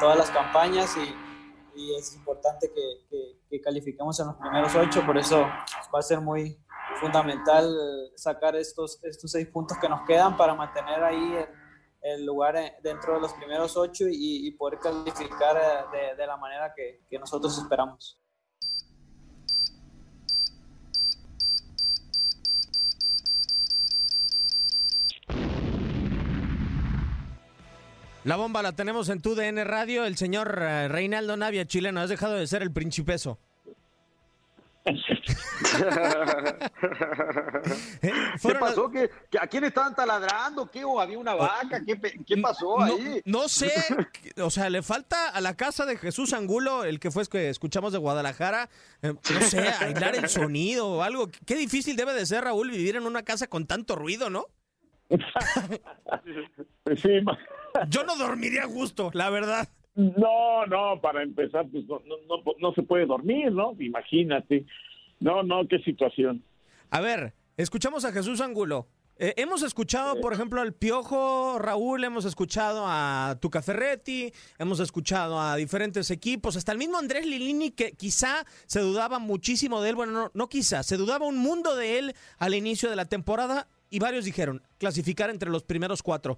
[0.00, 5.40] todas las campañas y, es importante que, que, califiquemos en los primeros ocho, por eso
[5.94, 6.58] va a ser muy
[6.98, 7.70] fundamental
[8.16, 11.44] sacar estos, estos seis puntos que nos quedan para mantener ahí
[12.00, 17.18] el, lugar dentro de los primeros ocho y, poder calificar de, de la manera que
[17.18, 18.23] nosotros esperamos.
[28.24, 30.06] La bomba la tenemos en tu DN Radio.
[30.06, 33.38] El señor eh, Reinaldo Navia, chileno, has dejado de ser el principeso.
[38.02, 38.90] ¿Qué pasó?
[38.90, 39.10] ¿Qué,
[39.40, 40.70] ¿A quién estaban taladrando?
[40.70, 40.84] ¿Qué?
[40.84, 41.82] ¿O había una vaca?
[41.86, 43.22] ¿Qué, qué pasó ahí?
[43.24, 43.72] No, no, sé,
[44.42, 47.92] o sea, le falta a la casa de Jesús Angulo, el que fue que escuchamos
[47.92, 48.68] de Guadalajara,
[49.00, 51.30] eh, no sé, aislar el sonido o algo.
[51.46, 54.48] Qué difícil debe de ser, Raúl, vivir en una casa con tanto ruido, ¿no?
[56.96, 57.20] sí,
[57.88, 59.68] Yo no dormiría a gusto, la verdad.
[59.94, 63.74] No, no, para empezar, pues no, no, no, no se puede dormir, ¿no?
[63.78, 64.66] Imagínate.
[65.20, 66.42] No, no, qué situación.
[66.90, 68.88] A ver, escuchamos a Jesús Angulo.
[69.16, 75.40] Eh, hemos escuchado, por ejemplo, al Piojo Raúl, hemos escuchado a Tuca Ferretti, hemos escuchado
[75.40, 79.94] a diferentes equipos, hasta el mismo Andrés Lilini, que quizá se dudaba muchísimo de él,
[79.94, 83.68] bueno, no, no quizá, se dudaba un mundo de él al inicio de la temporada
[83.88, 86.36] y varios dijeron clasificar entre los primeros cuatro.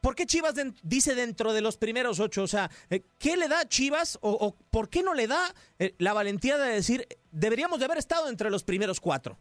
[0.00, 2.42] ¿Por qué Chivas dice dentro de los primeros ocho?
[2.42, 5.40] O sea, eh, ¿qué le da a Chivas o, por qué no le da
[5.78, 9.36] eh, la valentía de decir deberíamos de haber estado entre los primeros cuatro?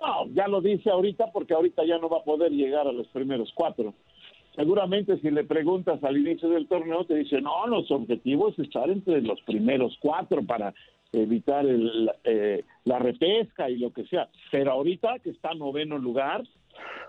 [0.00, 3.06] No, ya lo dice ahorita porque ahorita ya no va a poder llegar a los
[3.08, 3.94] primeros cuatro.
[4.54, 8.90] Seguramente si le preguntas al inicio del torneo te dice, no, los objetivos es estar
[8.90, 10.74] entre los primeros cuatro para
[11.12, 14.28] evitar el, eh, la repesca y lo que sea.
[14.50, 16.42] Pero ahorita que está noveno lugar,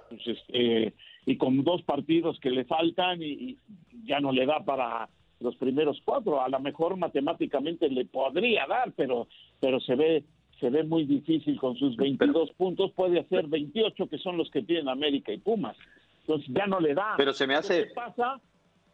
[0.10, 0.94] pues este
[1.30, 3.58] y con dos partidos que le faltan y,
[4.06, 5.08] ya no le da para
[5.40, 6.42] los primeros cuatro.
[6.42, 9.28] A lo mejor matemáticamente le podría dar, pero
[9.60, 10.24] pero se ve
[10.60, 12.92] se ve muy difícil con sus 22 puntos.
[12.94, 15.78] Puede hacer 28 que son los que tienen América y Pumas.
[16.22, 17.14] Entonces ya no le da.
[17.18, 17.88] Pero se me hace.
[17.88, 18.42] ¿Qué pasa?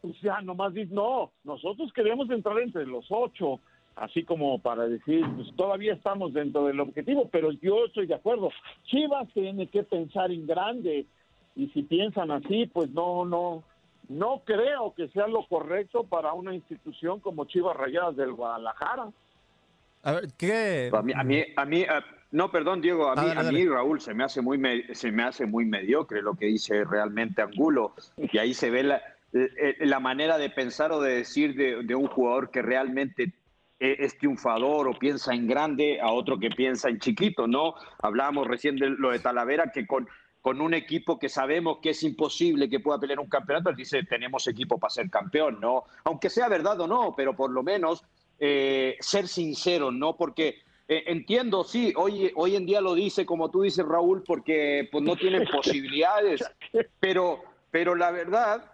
[0.02, 3.60] Pues ya nomás dice, no, nosotros queremos entrar entre los ocho
[3.96, 8.50] así como para decir, pues todavía estamos dentro del objetivo, pero yo estoy de acuerdo.
[8.84, 11.06] Chivas tiene que pensar en grande,
[11.56, 13.64] y si piensan así, pues no, no,
[14.08, 19.08] no creo que sea lo correcto para una institución como Chivas Rayadas del Guadalajara.
[20.02, 20.90] A ver, ¿qué?
[20.92, 21.84] A mí, a mí, a mí
[22.30, 24.60] no, perdón, Diego, a mí, a mí, Raúl, se me hace muy,
[24.92, 29.02] se me hace muy mediocre lo que dice realmente Angulo, y ahí se ve la,
[29.80, 33.32] la manera de pensar o de decir de, de un jugador que realmente
[33.80, 37.74] e, es triunfador o piensa en grande a otro que piensa en chiquito, ¿no?
[38.02, 40.08] Hablábamos recién de lo de Talavera, que con,
[40.46, 44.46] con un equipo que sabemos que es imposible que pueda pelear un campeonato, dice, tenemos
[44.46, 45.86] equipo para ser campeón, ¿no?
[46.04, 48.04] Aunque sea verdad o no, pero por lo menos
[48.38, 50.16] eh, ser sincero, ¿no?
[50.16, 54.88] Porque eh, entiendo, sí, hoy, hoy en día lo dice, como tú dices, Raúl, porque
[54.92, 56.44] pues, no tienen posibilidades,
[57.00, 57.40] pero,
[57.72, 58.70] pero la verdad,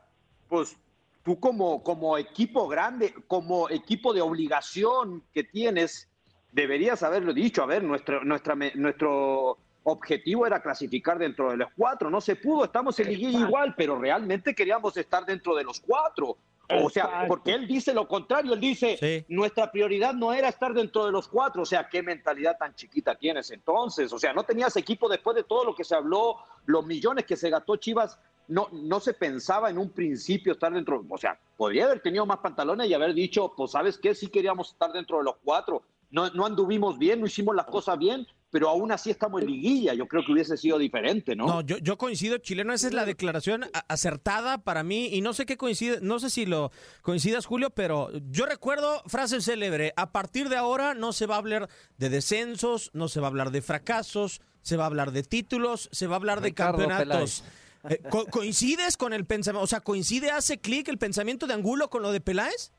[0.51, 0.77] pues
[1.23, 6.07] tú como, como equipo grande, como equipo de obligación que tienes,
[6.53, 12.11] deberías haberlo dicho, a ver, nuestro, nuestra, nuestro objetivo era clasificar dentro de los cuatro.
[12.11, 16.39] No se pudo, estamos en liguilla igual, pero realmente queríamos estar dentro de los cuatro.
[16.81, 21.05] O sea, porque él dice lo contrario, él dice, nuestra prioridad no era estar dentro
[21.05, 24.77] de los cuatro, o sea, qué mentalidad tan chiquita tienes entonces, o sea, no tenías
[24.77, 28.19] equipo después de todo lo que se habló, los millones que se gastó Chivas,
[28.49, 32.39] no, no se pensaba en un principio estar dentro, o sea, podría haber tenido más
[32.39, 36.31] pantalones y haber dicho, pues sabes qué, sí queríamos estar dentro de los cuatro, no,
[36.31, 39.95] no anduvimos bien, no hicimos las cosas bien, pero aún así estamos en liguilla.
[39.95, 41.47] Yo creo que hubiese sido diferente, ¿no?
[41.47, 42.75] No, yo, yo coincido, chileno.
[42.75, 45.07] Esa es la declaración acertada para mí.
[45.07, 49.41] Y no sé qué coincide, no sé si lo coincidas, Julio, pero yo recuerdo frase
[49.41, 49.95] célebre.
[49.97, 53.31] A partir de ahora no se va a hablar de descensos, no se va a
[53.31, 57.45] hablar de fracasos, se va a hablar de títulos, se va a hablar de campeonatos.
[57.89, 59.65] Eh, ¿Coincides con el pensamiento?
[59.65, 62.71] O sea, ¿coincide, hace clic el pensamiento de Angulo con lo de Peláez?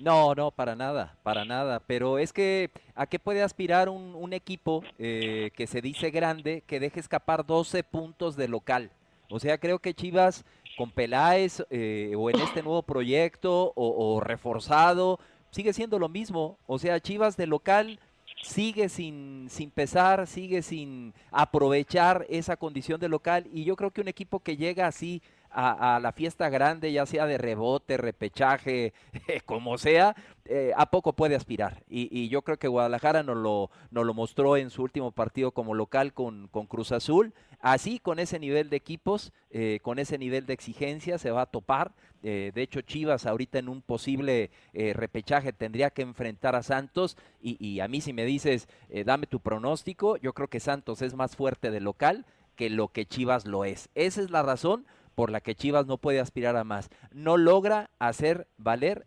[0.00, 1.80] No, no, para nada, para nada.
[1.86, 6.80] Pero es que, ¿a qué puede aspirar un, equipo eh, que se dice grande que
[6.80, 8.90] deje escapar 12 puntos de local?
[9.28, 10.44] O sea, creo que Chivas
[10.76, 15.18] con Peláez eh, o en este nuevo proyecto o, reforzado
[15.50, 16.58] sigue siendo lo mismo.
[16.66, 18.00] O sea, Chivas de local
[18.42, 23.46] sigue sin, sin pesar, sigue sin aprovechar esa condición de local.
[23.52, 25.22] Y yo creo que un equipo que llega así
[25.54, 28.92] a, la fiesta grande, ya sea de rebote, repechaje,
[29.46, 31.82] como sea, eh, a poco puede aspirar.
[31.88, 35.74] Y, yo creo que Guadalajara nos lo, nos lo mostró en su último partido como
[35.74, 37.32] local con, Cruz Azul.
[37.60, 41.46] Así, con ese nivel de equipos, eh, con ese nivel de exigencia, se va a
[41.46, 41.92] topar.
[42.24, 47.16] Eh, de hecho, Chivas ahorita en un posible repechaje tendría que enfrentar a Santos.
[47.40, 48.68] Y, y a mí si me dices,
[49.04, 53.06] dame tu pronóstico, yo creo que Santos es más fuerte de local que lo que
[53.06, 53.88] Chivas lo es.
[53.94, 56.90] Esa es la razón por la que Chivas no puede aspirar a más.
[57.12, 59.06] No logra hacer valer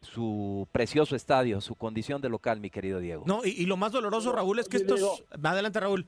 [0.00, 3.24] su precioso estadio, su condición de local, mi querido Diego.
[3.26, 5.24] No, y, lo más doloroso, Raúl, es que estos...
[5.42, 6.06] Adelante, Raúl.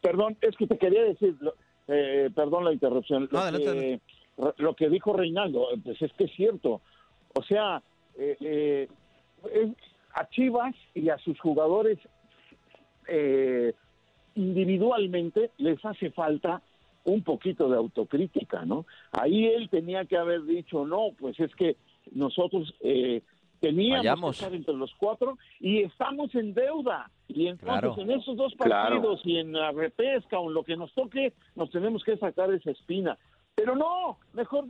[0.00, 1.36] Perdón, es que te quería decir,
[1.88, 3.28] eh, perdón la interrupción.
[3.30, 4.00] Lo, que,
[4.58, 6.80] lo que dijo Reinaldo, pues es que es cierto.
[7.34, 7.82] O sea,
[8.16, 8.88] eh, eh,
[10.14, 11.98] a Chivas y a sus jugadores
[14.34, 16.60] individualmente les hace falta
[17.06, 18.84] un poquito de autocrítica, ¿no?
[19.12, 21.76] Ahí él tenía que haber dicho, no, pues es que
[22.12, 23.22] nosotros eh,
[23.60, 27.10] teníamos que estar entre los cuatro y estamos en deuda.
[27.28, 30.92] Y entonces en esos dos partidos y en la repesca o en lo que nos
[30.94, 33.16] toque, nos tenemos que sacar esa espina.
[33.54, 34.66] Pero no, mejor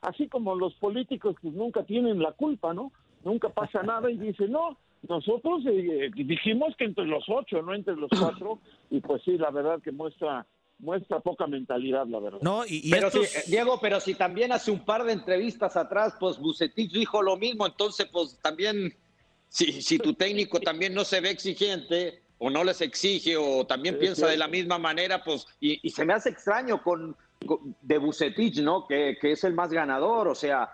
[0.00, 2.92] así como los políticos que nunca tienen la culpa, ¿no?
[3.24, 4.76] Nunca pasa nada y dicen, no,
[5.08, 8.58] nosotros eh, dijimos que entre los ocho, no entre los cuatro,
[8.90, 10.46] y pues sí, la verdad que muestra
[10.78, 12.38] muestra poca mentalidad, la verdad.
[12.42, 13.10] No, y, pero
[13.46, 17.66] Diego, pero si también hace un par de entrevistas atrás, pues Bucetich dijo lo mismo,
[17.66, 18.94] entonces pues también,
[19.48, 23.98] si, si tu técnico también no se ve exigente o no les exige o también
[23.98, 27.16] piensa de la misma manera, pues, y, se me hace extraño con,
[27.80, 28.86] de Bucetich, ¿no?
[28.86, 30.70] Que, que es el más ganador, o sea,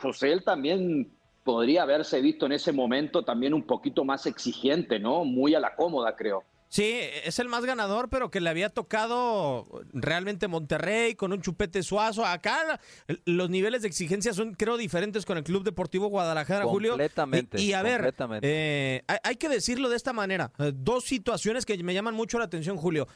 [0.00, 1.10] pues él también
[1.44, 5.24] podría haberse visto en ese momento también un poquito más exigente, ¿no?
[5.24, 6.42] Muy a la cómoda, creo.
[6.74, 11.84] Sí, es el más ganador, pero que le había tocado realmente Monterrey con un chupete
[11.84, 12.26] suazo.
[12.26, 12.80] Acá
[13.26, 16.94] los niveles de exigencia son, creo, diferentes con el Club Deportivo Guadalajara, Julio.
[16.94, 17.62] Completamente.
[17.62, 20.50] Y, a ver, eh, hay, que decirlo de esta manera.
[20.58, 23.06] Eh, dos situaciones que me llaman mucho la atención, Julio.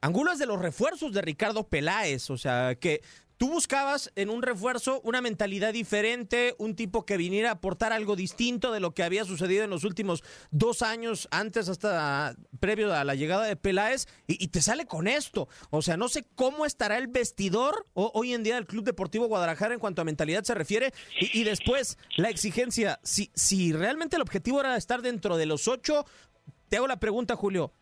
[0.00, 3.02] Angulo es de los refuerzos de Ricardo Peláez, o sea, que
[3.40, 8.14] Tú buscabas en un refuerzo una mentalidad diferente, un tipo que viniera a aportar algo
[8.14, 13.02] distinto de lo que había sucedido en los últimos dos años antes, hasta previo a
[13.02, 15.48] la llegada de Peláez, y, te sale con esto.
[15.70, 19.72] O sea, no sé cómo estará el vestidor hoy en día del Club Deportivo Guadalajara
[19.72, 20.92] en cuanto a mentalidad se refiere.
[21.18, 23.00] Y, después, la exigencia.
[23.04, 26.04] Si, si realmente el objetivo era estar dentro de los ocho,
[26.68, 27.72] te hago la pregunta, Julio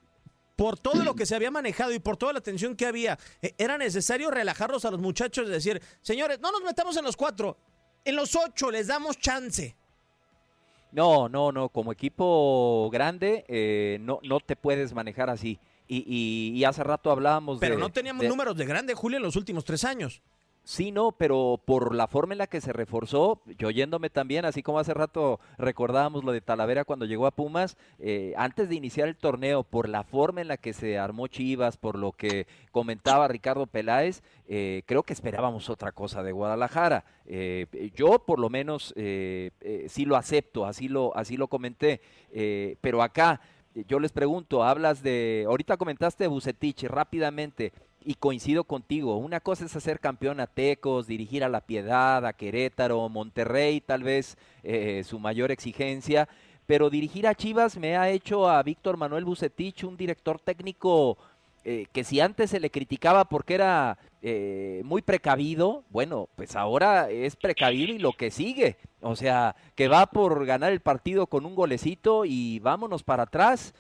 [0.58, 3.54] por todo lo que se había manejado y por toda la tensión que había, eh,
[3.58, 7.56] era necesario relajarlos a los muchachos y decir, señores, no nos metamos en los cuatro,
[8.04, 9.76] en los ocho les damos chance.
[10.90, 15.60] No, no, no, como equipo grande eh, no, no te puedes manejar así.
[15.86, 17.66] Y, hace rato hablábamos de...
[17.68, 20.22] Pero no teníamos números de grande, Julio, en los últimos tres años.
[20.68, 24.62] Sí, no, pero por la forma en la que se reforzó, yo yéndome también, así
[24.62, 29.09] como hace rato recordábamos lo de Talavera cuando llegó a Pumas, eh, antes de iniciar
[29.09, 33.28] el torneo, por la forma en la que se armó Chivas, por lo que comentaba
[33.28, 37.07] Ricardo Peláez, eh, creo que esperábamos otra cosa de Guadalajara.
[37.24, 42.02] Eh, yo por lo menos sí lo acepto, así lo, así lo comenté,
[42.83, 43.40] pero acá
[43.87, 47.72] yo les pregunto, hablas de, ahorita comentaste de rápidamente,
[48.04, 52.32] y coincido contigo, una cosa es hacer campeón a Tecos, dirigir a La Piedad, a
[52.32, 56.28] Querétaro, Monterrey, tal vez eh, su mayor exigencia,
[56.66, 61.18] pero dirigir a Chivas me ha hecho a Víctor Manuel Bucetich un director técnico
[61.64, 67.11] eh, que si antes se le criticaba porque era eh, muy precavido, bueno, pues ahora
[67.11, 71.44] es precavido y lo que sigue, o sea, que va por ganar el partido con
[71.44, 73.74] un golecito y vámonos para atrás.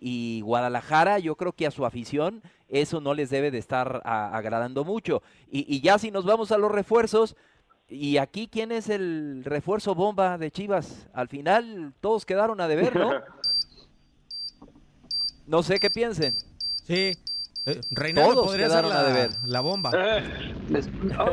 [0.00, 4.84] Y, Guadalajara, yo creo que a su afición eso no les debe de estar agradando
[4.84, 5.22] mucho.
[5.50, 7.36] Y, ya si nos vamos a los refuerzos,
[7.88, 12.96] y aquí quién es el refuerzo bomba de Chivas, al final todos quedaron a deber,
[12.96, 13.10] ¿no?
[15.46, 16.34] No sé qué piensen.
[16.86, 17.12] Sí,
[17.66, 19.90] eh, Reinaldo podría ser la, la bomba.
[19.94, 20.52] Eh,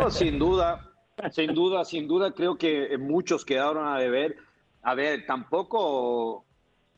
[0.09, 0.91] sin duda,
[1.31, 4.35] sin duda, sin duda, creo que muchos quedaron a deber.
[4.81, 6.45] A ver, tampoco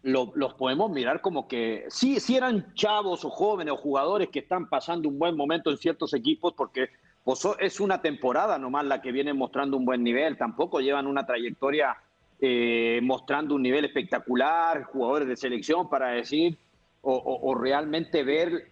[0.04, 4.68] los podemos mirar como que sí, sí eran chavos o jóvenes o jugadores que están
[4.68, 6.90] pasando un buen momento en ciertos equipos porque
[7.24, 11.26] pues, es una temporada nomás la que viene mostrando un buen nivel, tampoco llevan una
[11.26, 11.96] trayectoria
[12.42, 16.58] eh, mostrando un nivel espectacular, jugadores de selección para decir
[17.06, 18.70] o, realmente ver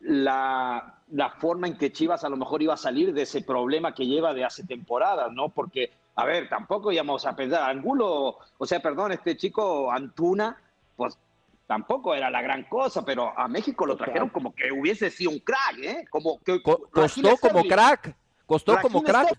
[0.00, 3.92] la, la, forma en que Chivas a lo mejor iba a salir de ese problema
[3.92, 5.48] que lleva de hace temporadas, ¿no?
[5.48, 10.56] Porque a ver, tampoco íbamos a pensar, Angulo, o sea, perdón, este chico Antuna,
[10.96, 11.18] pues
[11.66, 15.40] tampoco era la gran cosa, pero a México lo trajeron como que hubiese sido un
[15.40, 16.04] crack, ¿eh?
[16.08, 18.16] Como que costó como crack.
[18.46, 19.38] costó como crack.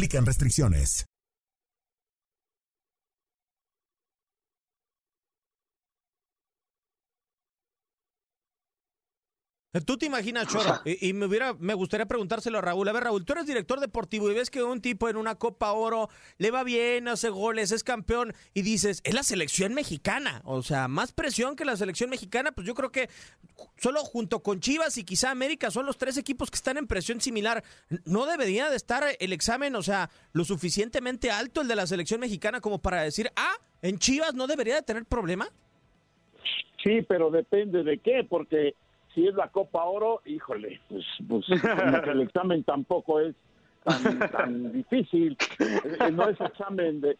[0.01, 1.10] aplican restricciones.
[9.85, 12.89] Tú te imaginas, Choro, y, y me hubiera, me gustaría preguntárselo a Raúl.
[12.89, 15.71] A ver, Raúl, tú eres director deportivo y ves que un tipo en una Copa
[15.71, 16.09] Oro
[16.39, 20.41] le va bien, hace goles, es campeón, y dices, es la selección mexicana.
[20.43, 23.09] O sea, más presión que la selección mexicana, pues yo creo que
[23.77, 27.21] solo junto con Chivas y quizá América son los tres equipos que están en presión
[27.21, 27.63] similar.
[28.03, 32.19] ¿No debería de estar el examen, o sea, lo suficientemente alto el de la selección
[32.19, 35.47] mexicana como para decir, ah, en Chivas no debería de tener problema?
[36.83, 38.75] Sí, pero depende de qué, porque
[39.13, 41.45] si es la Copa Oro, híjole, pues, pues
[42.07, 43.35] el examen tampoco es
[43.83, 45.37] tan, tan difícil.
[45.59, 47.17] Eh, No es examen de,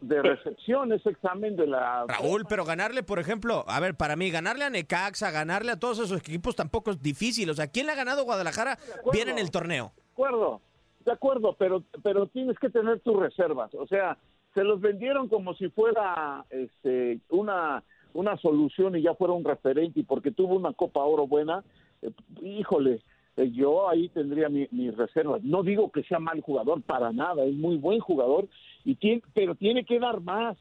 [0.00, 2.06] de recepción, es examen de la...
[2.06, 5.98] Raúl, pero ganarle, por ejemplo, a ver, para mí, ganarle a Necaxa, ganarle a todos
[5.98, 7.50] esos equipos tampoco es difícil.
[7.50, 8.78] O sea, ¿quién le ha ganado Guadalajara
[9.12, 9.92] bien en el torneo?
[9.96, 10.60] De acuerdo,
[11.04, 13.74] de acuerdo, pero, pero tienes que tener tus reservas.
[13.74, 14.18] O sea,
[14.54, 17.82] se los vendieron como si fuera este, una,
[18.14, 21.64] una solución y ya fuera un referente y porque tuvo una Copa Oro buena,
[22.02, 22.10] eh,
[22.42, 23.00] híjole,
[23.36, 25.42] eh, yo ahí tendría mi- mis reservas.
[25.42, 28.48] No digo que sea mal jugador, para nada, es muy buen jugador,
[28.84, 30.56] y tiene, pero tiene que dar más,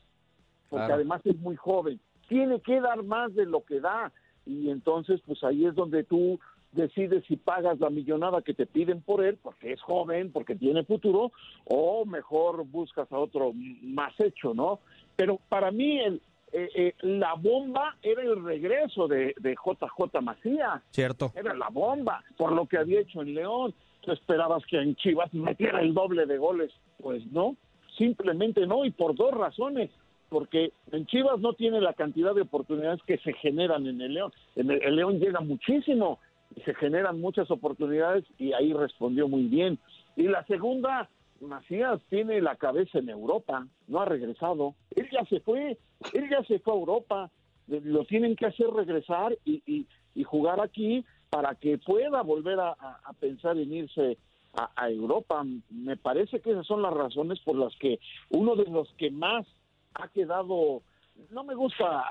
[0.70, 0.96] porque Claro.
[0.96, 2.00] además es muy joven.
[2.30, 4.12] Tiene que dar más de lo que da,
[4.46, 6.40] y entonces pues ahí es donde tú
[6.72, 10.86] decides si pagas la millonada que te piden por él, porque es joven, porque tiene
[10.86, 11.34] futuro,
[11.66, 14.80] o mejor buscas a otro más hecho, ¿no?
[15.18, 16.22] Pero para mí el,
[16.54, 20.82] eh, eh, la bomba era el regreso de, de JJ Macías.
[20.92, 21.32] Cierto.
[21.36, 23.74] Era la bomba, por lo que había hecho en León.
[24.02, 26.72] Tú esperabas que en Chivas metiera el doble de goles.
[27.02, 27.56] Pues no,
[27.98, 29.90] simplemente no, y por dos razones.
[30.30, 34.32] Porque en Chivas no tiene la cantidad de oportunidades que se generan en el León.
[34.56, 36.20] En el, el León llega muchísimo
[36.56, 39.80] y se generan muchas oportunidades y ahí respondió muy bien.
[40.16, 41.10] Y la segunda,
[41.42, 44.76] Macías tiene la cabeza en Europa, no ha regresado.
[44.96, 45.78] Él ya se fue,
[46.14, 47.32] él ya se fue a Europa.
[47.68, 49.88] Lo tienen que hacer regresar y, y-
[50.24, 52.76] jugar aquí para que pueda volver a,
[53.20, 54.18] pensar en irse
[54.54, 55.44] a, Europa.
[55.70, 59.48] Me parece que esas son las razones por las que uno de los que más
[59.94, 60.82] ha quedado,
[61.30, 62.04] no me gusta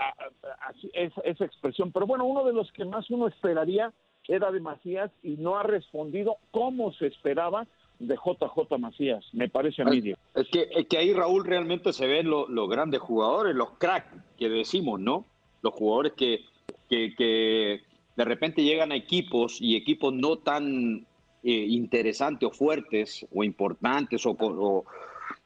[0.95, 3.93] esa, esa expresión, pero bueno, uno de los que más uno esperaría
[4.27, 7.67] era de Macías y no ha respondido como se esperaba
[8.01, 10.01] de JJ Macías, me parece a mí.
[10.01, 10.19] Diego.
[10.35, 14.13] Es que, es que ahí, Raúl, realmente se ven lo- los grandes jugadores, los cracks
[14.39, 15.27] que decimos, ¿no?
[15.63, 16.41] Los jugadores que,
[16.89, 17.83] que, que
[18.17, 21.07] de repente llegan a equipos y equipos no tan
[21.43, 24.85] eh, interesantes o fuertes o importantes o con, o-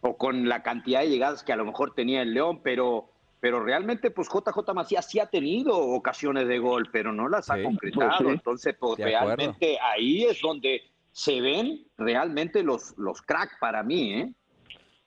[0.01, 3.63] o con la cantidad de llegadas que a lo mejor tenía el León, pero, pero
[3.65, 8.11] realmente pues JJ Macías sí ha tenido ocasiones de gol, pero no las ha concretado.
[8.11, 8.33] Pues sí.
[8.35, 9.37] Entonces, pues De acuerdo.
[9.37, 10.83] realmente ahí es donde
[11.15, 14.35] se ven realmente los, los cracks para mí, ¿eh?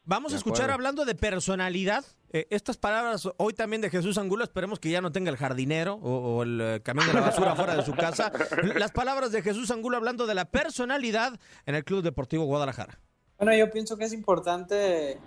[0.06, 0.74] Vamos a escuchar acuerdo.
[0.76, 2.06] hablando de personalidad.
[2.32, 5.96] eh, estas palabras hoy también de Jesús Angulo, esperemos que ya no tenga el jardinero
[5.96, 8.32] o, o el eh, camión de la basura fuera de su casa.
[8.76, 13.00] Las palabras de Jesús Angulo hablando de la personalidad en el Club Deportivo Guadalajara.
[13.38, 15.20] Bueno, yo pienso que es importante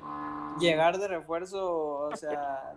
[0.59, 2.73] llegar de refuerzo, o sea,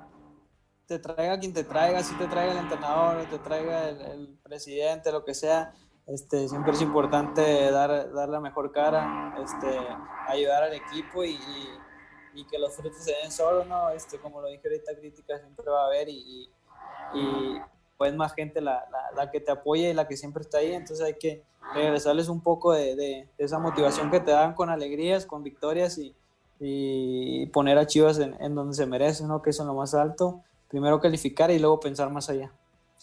[0.86, 5.10] te traiga quien te traiga, si te traiga el entrenador, te traiga el, el presidente,
[5.12, 5.72] lo que sea,
[6.08, 9.80] este, siempre es importante dar, dar la mejor cara, este,
[10.28, 11.32] ayudar al equipo y,
[12.36, 13.90] y- que los frutos se den solo, ¿no?
[13.92, 16.50] Este, como lo dije ahorita, crítica siempre va a haber y,
[17.14, 17.62] y,
[17.98, 20.74] pues más gente la, la, la que te apoya y la que siempre está ahí,
[20.74, 21.44] entonces hay que
[21.76, 26.16] regresarles un poco de, de- esa motivación que te dan con alegrías, con victorias y,
[26.60, 29.42] y poner a Chivas en, en donde se merecen, ¿no?
[29.42, 32.52] que es en lo más alto, primero calificar y luego pensar más allá.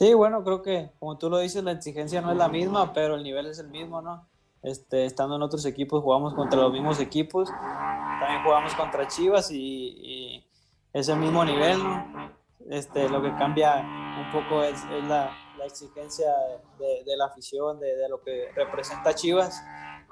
[0.00, 3.16] Sí, bueno, creo que como tú lo dices, la exigencia no es la misma, pero
[3.16, 4.26] el nivel es el mismo, ¿no?
[4.62, 9.58] Este, estando en otros equipos jugamos contra los mismos equipos, también jugamos contra Chivas y,
[9.58, 10.46] y
[10.94, 12.32] es el mismo nivel, ¿no?
[12.70, 16.32] Este, lo que cambia un poco es, es la, la exigencia
[16.78, 19.62] de, de la afición, de, de lo que representa Chivas,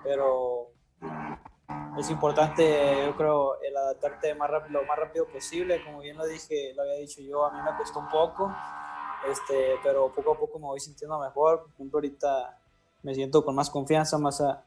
[0.04, 0.72] pero
[1.98, 5.82] es importante, yo creo, el adaptarte más rápido, lo más rápido posible.
[5.82, 8.54] Como bien lo dije, lo había dicho yo, a mí me costó un poco,
[9.26, 11.62] este, pero poco a poco me voy sintiendo mejor.
[11.62, 12.58] Por ejemplo, ahorita
[13.02, 14.62] me siento con más confianza, más, a,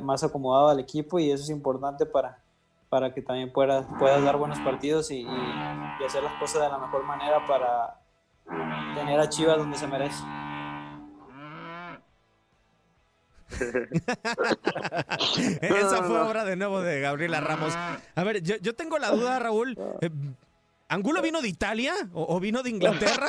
[0.00, 2.38] más acomodado al equipo y eso es importante para,
[2.88, 6.78] para que también puedas, puedas dar buenos partidos y, y hacer las cosas de la
[6.78, 8.00] mejor manera para
[8.94, 10.22] tener a Chivas donde se merece.
[15.60, 17.74] Esa fue obra de nuevo de Gabriela Ramos.
[18.14, 19.76] A ver, yo, yo tengo la duda, Raúl.
[20.00, 20.10] Eh,
[20.90, 23.28] ¿Angulo vino de Italia o, vino de Inglaterra?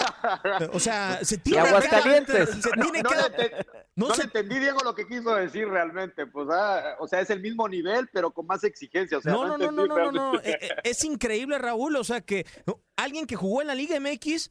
[0.74, 2.49] O sea, se tiene Aguascalientes.
[2.49, 3.66] Se tiene no, que...
[3.95, 6.26] no, no, entendí, Diego, lo que quiso decir realmente.
[6.26, 9.20] Pues, ah, o sea, es el mismo nivel, pero con más exigencia.
[9.20, 11.97] O sea, no, no, no, no, no, no, eh, eh, Es increíble, Raúl.
[11.97, 12.47] O sea, que
[12.95, 14.49] alguien que jugó en la Liga MX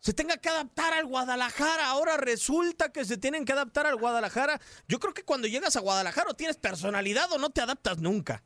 [0.00, 1.88] se tenga que adaptar al Guadalajara.
[1.88, 4.60] Ahora resulta que se tienen que adaptar al Guadalajara.
[4.88, 8.44] Yo creo que cuando llegas a Guadalajara o tienes personalidad o no te adaptas nunca.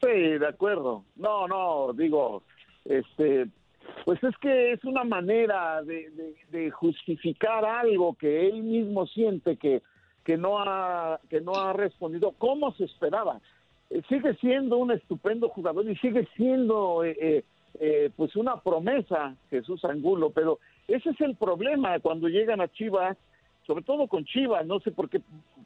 [0.00, 1.04] Sí, de acuerdo.
[1.16, 2.44] No, no, digo,
[2.90, 3.46] este,
[4.04, 9.82] pues es que es una manera de, justificar algo que él mismo siente que,
[10.24, 13.40] que, no ha, que no ha respondido como se esperaba.
[13.90, 17.44] Eh, sigue siendo un estupendo jugador y sigue siendo eh, eh
[17.78, 23.16] eh, pues una promesa Jesús Angulo, pero ese es el problema cuando llegan a Chivas,
[23.66, 25.20] sobre todo con Chivas, no sé por qué,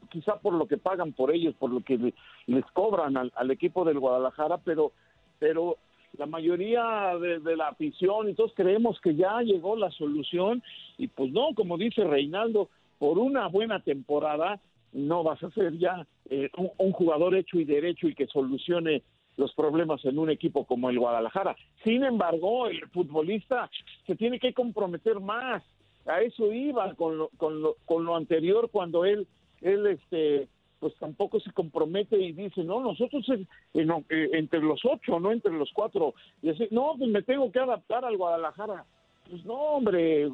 [0.09, 2.13] quizá por lo que pagan por ellos, por lo que
[2.45, 4.91] les cobran al, equipo del Guadalajara, pero,
[5.39, 5.77] pero
[6.17, 10.63] la mayoría de, la afición y todos creemos que ya llegó la solución
[10.97, 14.59] y pues no, como dice Reinaldo, por una buena temporada
[14.93, 19.03] no vas a ser ya eh, un, jugador hecho y derecho y que solucione
[19.37, 21.55] los problemas en un equipo como el Guadalajara.
[21.83, 23.69] Sin embargo, el futbolista
[24.07, 25.61] se tiene que comprometer más.
[26.05, 29.27] A eso iba con lo, con lo, con lo anterior cuando él,
[29.61, 30.47] él este,
[30.79, 35.71] pues tampoco se compromete y dice, no, nosotros eh, entre los ocho, no entre los
[35.73, 36.13] cuatro.
[36.41, 38.85] Y dice, no, pues me tengo que adaptar al Guadalajara.
[39.29, 40.29] Pues no, hombre,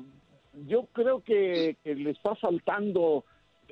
[0.67, 3.23] yo creo que, le está faltando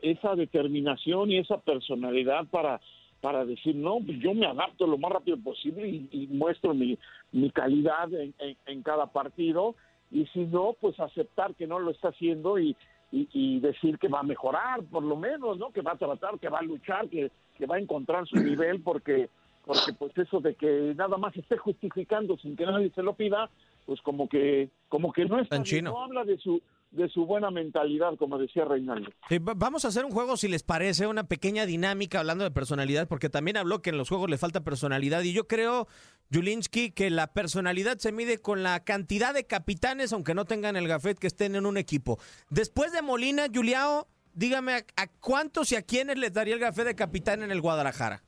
[0.01, 2.79] esa determinación y esa personalidad para
[3.21, 6.97] para decir, no, pues yo me adapto lo más rápido posible y, muestro mi,
[7.33, 8.33] mi calidad en,
[8.65, 9.75] en, cada partido,
[10.09, 12.77] y si no, pues aceptar que no lo está haciendo y,
[13.11, 15.71] y, decir que va a mejorar, por lo menos, ¿no?
[15.71, 18.81] Que va a tratar, que va a luchar, que, que va a encontrar su nivel,
[18.81, 19.29] porque
[19.65, 23.49] porque pues eso de que nada más esté justificando sin que nadie se lo pida,
[23.85, 26.61] pues como que como que no está, no habla de su
[26.91, 29.11] de su buena mentalidad, como decía Reinaldo.
[29.55, 33.29] vamos a hacer un juego, si les parece, una pequeña dinámica hablando de personalidad, porque
[33.29, 35.21] también habló que en los juegos le falta personalidad.
[35.21, 35.87] Y yo creo,
[36.33, 40.87] Julinski, que la personalidad se mide con la cantidad de capitanes, aunque no tengan el
[40.87, 42.17] gafet, que estén en un equipo.
[42.49, 46.95] Después de Molina, Juliao, dígame a, cuántos y a quiénes les daría el gafet de
[46.95, 48.23] capitán en el Guadalajara.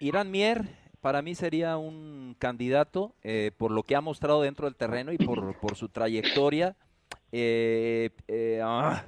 [0.00, 0.64] Irán Mier,
[1.02, 5.18] para mí sería un candidato eh, por lo que ha mostrado dentro del terreno y
[5.18, 6.76] por, por su trayectoria.
[7.32, 9.04] Eh, eh, ah,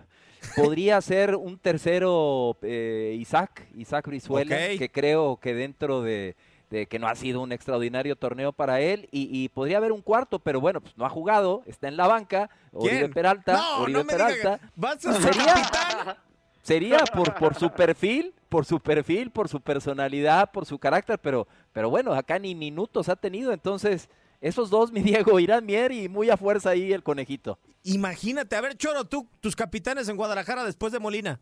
[0.54, 6.36] podría ser un tercero eh, Isaac, Isaac Brizuela, que creo que dentro de,
[6.70, 10.60] que no ha sido un extraordinario torneo para él y, podría haber un cuarto, pero
[10.60, 14.60] bueno, pues no ha jugado, está en la banca, Oribe Peralta, Oribe Peralta.
[14.98, 16.16] sería,
[16.62, 21.46] sería por, por su perfil, por su perfil, por su personalidad, por su carácter, pero,
[21.72, 24.08] pero bueno, acá ni minutos ha tenido, entonces
[24.42, 27.58] esos dos, mi Diego, Irán Mier y muy a fuerza ahí el conejito.
[27.84, 31.40] Imagínate, a ver, Choro, tú, tus capitanes en Guadalajara después de Molina.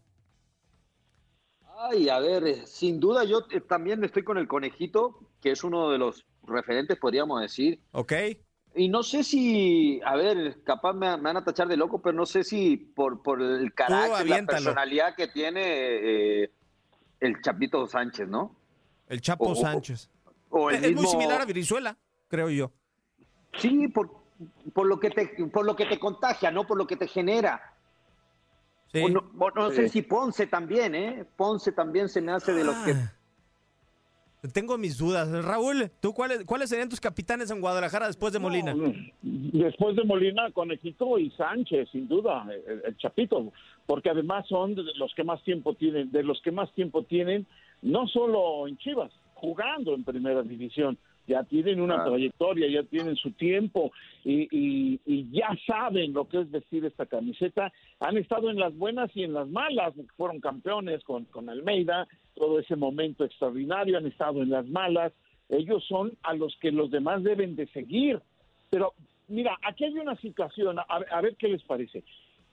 [1.78, 5.64] Ay, a ver, eh, sin duda yo eh, también estoy con el conejito, que es
[5.64, 7.80] uno de los referentes, podríamos decir.
[7.92, 8.12] Ok.
[8.74, 12.26] Y no sé si, a ver, capaz me, van a tachar de loco, pero no
[12.26, 16.51] sé si por, por el carácter, la personalidad que tiene eh,
[17.18, 18.55] el Chapito Sánchez, ¿no?
[19.09, 20.11] El Chapo Sánchez.
[20.72, 21.96] es, muy similar a Virizuela,
[22.28, 22.70] creo yo.
[23.59, 24.11] Sí, por,
[24.72, 27.74] por, lo que te, por lo que te contagia, no por lo que te genera.
[28.92, 31.24] no, sé si Ponce también, ¿eh?
[31.36, 32.92] Ponce también se me hace de los que...
[32.92, 33.14] Ah.
[34.55, 35.30] Tengo mis dudas.
[35.44, 38.74] Raúl, ¿tú cuáles, cuáles serían tus capitanes en Guadalajara después de Molina?
[39.22, 43.53] después de Molina, Conejito y Sánchez, sin duda, el, Chapito,
[43.86, 47.46] porque además son de los que más tiempo tienen, de los que más tiempo tienen,
[47.82, 50.96] no solo en Chivas, jugando en primera división
[51.30, 53.92] ya tienen una trayectoria, ya tienen su tiempo
[54.24, 54.98] y,
[55.30, 57.72] ya saben lo que es vestir esta camiseta.
[58.00, 62.58] Han estado en las buenas y en las malas, fueron campeones con, con Almeida, todo
[62.58, 65.12] ese momento extraordinario, han estado en las malas.
[65.48, 68.20] Ellos son a los que los demás deben de seguir.
[68.70, 68.94] Pero
[69.28, 72.02] mira, aquí hay una situación, a ver qué les parece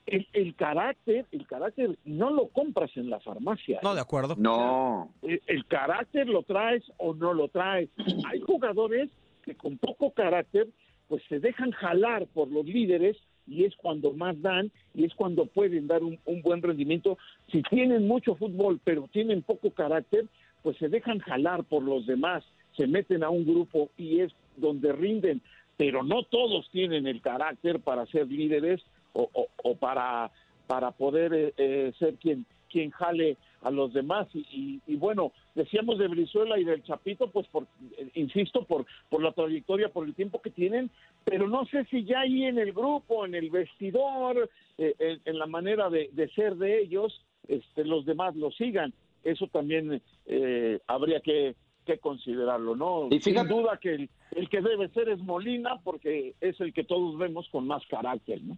[0.08, 3.80] el, carácter, el carácter no lo compras en la farmacia.
[3.84, 4.36] No, de acuerdo.
[4.38, 5.12] No.
[5.22, 7.90] El, carácter lo traes o no lo traes.
[8.28, 9.10] Hay jugadores
[9.44, 10.68] que con poco carácter
[11.08, 15.46] pues se dejan jalar por los líderes y es cuando más dan y es cuando
[15.46, 17.18] pueden dar un, buen rendimiento.
[17.52, 20.26] Si tienen mucho fútbol pero tienen poco carácter,
[20.64, 22.44] pues se dejan jalar por los demás,
[22.76, 25.42] se meten a un grupo y es donde rinden,
[25.78, 28.82] pero no todos tienen el carácter para ser líderes
[29.18, 30.32] o, para,
[30.68, 34.28] para poder eh, eh, ser quien, quien jale a los demás.
[34.34, 37.66] Y, bueno, decíamos de Brizuela y del Chapito, pues por,
[38.14, 40.92] insisto, por, por la trayectoria, por el tiempo que tienen,
[41.24, 45.48] pero no sé si ya ahí en el grupo, en el vestidor, eh, en, la
[45.48, 48.94] manera de, ser de ellos, este, los demás lo sigan.
[49.24, 51.56] Eso también eh, habría que,
[52.02, 53.08] considerarlo, ¿no?
[53.10, 56.84] Y Sin duda que el, el que debe ser es Molina, porque es el que
[56.84, 58.58] todos vemos con más carácter, ¿no?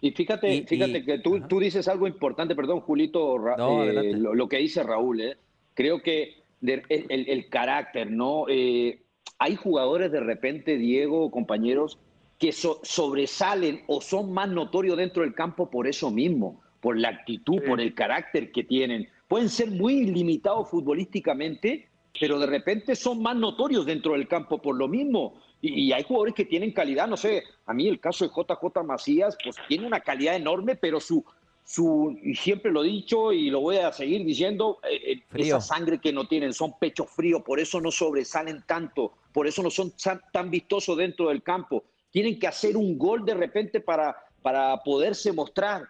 [0.00, 3.36] Y fíjate, fíjate que tú, tú dices algo importante, perdón, Julito,
[3.82, 5.36] eh, lo, que dice Raúl, ¿eh?
[5.74, 8.44] creo que el, carácter, ¿no?
[8.48, 9.00] Eh,
[9.38, 11.98] hay jugadores de repente, Diego, compañeros,
[12.38, 17.60] que sobresalen o son más notorios dentro del campo por eso mismo, por la actitud,
[17.66, 19.08] por el carácter que tienen.
[19.26, 21.88] Pueden ser muy limitados futbolísticamente,
[22.20, 25.40] pero de repente son más notorios dentro del campo por lo mismo.
[25.60, 29.36] Y, hay jugadores que tienen calidad, no sé, a mí el caso de JJ Macías,
[29.42, 31.24] pues tiene una calidad enorme, pero su,
[31.64, 35.60] su, y siempre lo he dicho y lo voy a seguir diciendo, eh, eh, esa
[35.60, 39.70] sangre que no tienen, son pecho frío, por eso no sobresalen tanto, por eso no
[39.70, 39.92] son
[40.32, 41.84] tan, vistosos dentro del campo.
[42.10, 45.88] Tienen que hacer un gol de repente para, para poderse mostrar,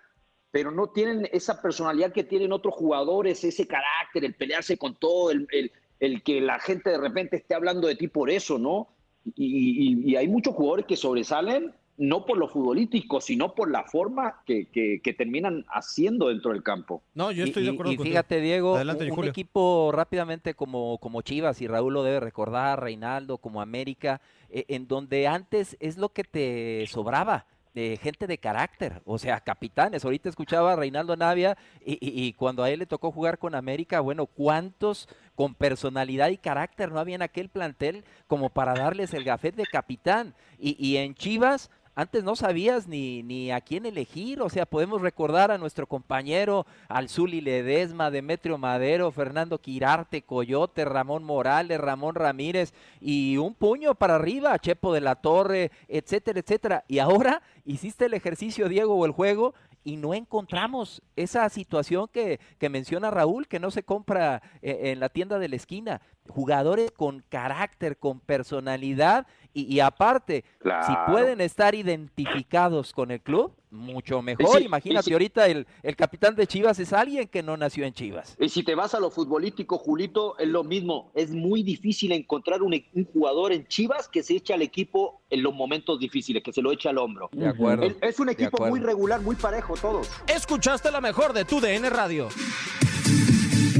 [0.51, 5.31] pero no tienen esa personalidad que tienen otros jugadores, ese carácter, el pelearse con todo,
[5.31, 8.89] el, el, el que la gente de repente esté hablando de ti por eso, ¿no?
[9.25, 14.69] Y, hay muchos jugadores que sobresalen no por lo futbolístico, sino por la forma que,
[14.71, 17.03] que, terminan haciendo dentro del campo.
[17.15, 17.91] No, yo estoy de acuerdo.
[17.91, 22.81] Y, y fíjate, Diego, un, equipo rápidamente como, como Chivas, y Raúl lo debe recordar,
[22.81, 29.03] Reinaldo, como América, eh, en donde antes es lo que te sobraba gente de carácter,
[29.05, 30.05] o sea, capitanes.
[30.05, 34.27] Ahorita escuchaba a Reinaldo Navia y, cuando a él le tocó jugar con América, bueno,
[34.27, 39.55] ¿cuántos con personalidad y carácter no había en aquel plantel como para darles el gafet
[39.55, 40.35] de capitán?
[40.59, 45.03] Y, y en Chivas, antes no sabías ni, ni a quién elegir, o sea, podemos
[45.03, 52.73] recordar a nuestro compañero Alzuli Ledesma, Demetrio Madero, Fernando Quirarte, Coyote, Ramón Morales, Ramón Ramírez
[53.01, 56.85] y un puño para arriba, Chepo de la Torre, etcétera, etcétera.
[56.87, 62.39] Y ahora hiciste el ejercicio, Diego, o el juego y no encontramos esa situación que,
[62.59, 66.01] que, menciona Raúl, que no se compra eh, en la tienda de la esquina.
[66.29, 69.27] Jugadores con carácter, con personalidad
[69.67, 74.63] y, aparte, si pueden estar identificados con el club, mucho mejor.
[74.63, 78.37] Imagínate, ahorita el, el, capitán de Chivas es alguien que no nació en Chivas.
[78.39, 81.11] Y si te vas a lo futbolístico, Julito, es lo mismo.
[81.15, 82.73] Es muy difícil encontrar un,
[83.13, 86.71] jugador en Chivas que se eche al equipo en los momentos difíciles, que se lo
[86.71, 87.29] eche al hombro.
[87.33, 87.87] De acuerdo.
[88.01, 90.09] Es, un equipo muy regular, muy parejo todos.
[90.29, 92.29] Escuchaste la mejor de tu DN Radio.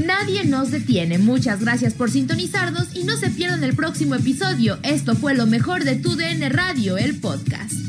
[0.05, 1.17] Nadie nos detiene.
[1.17, 4.79] Muchas gracias por sintonizarnos y no se pierdan el próximo episodio.
[4.83, 7.88] Esto fue lo mejor de Tu DN Radio, el podcast.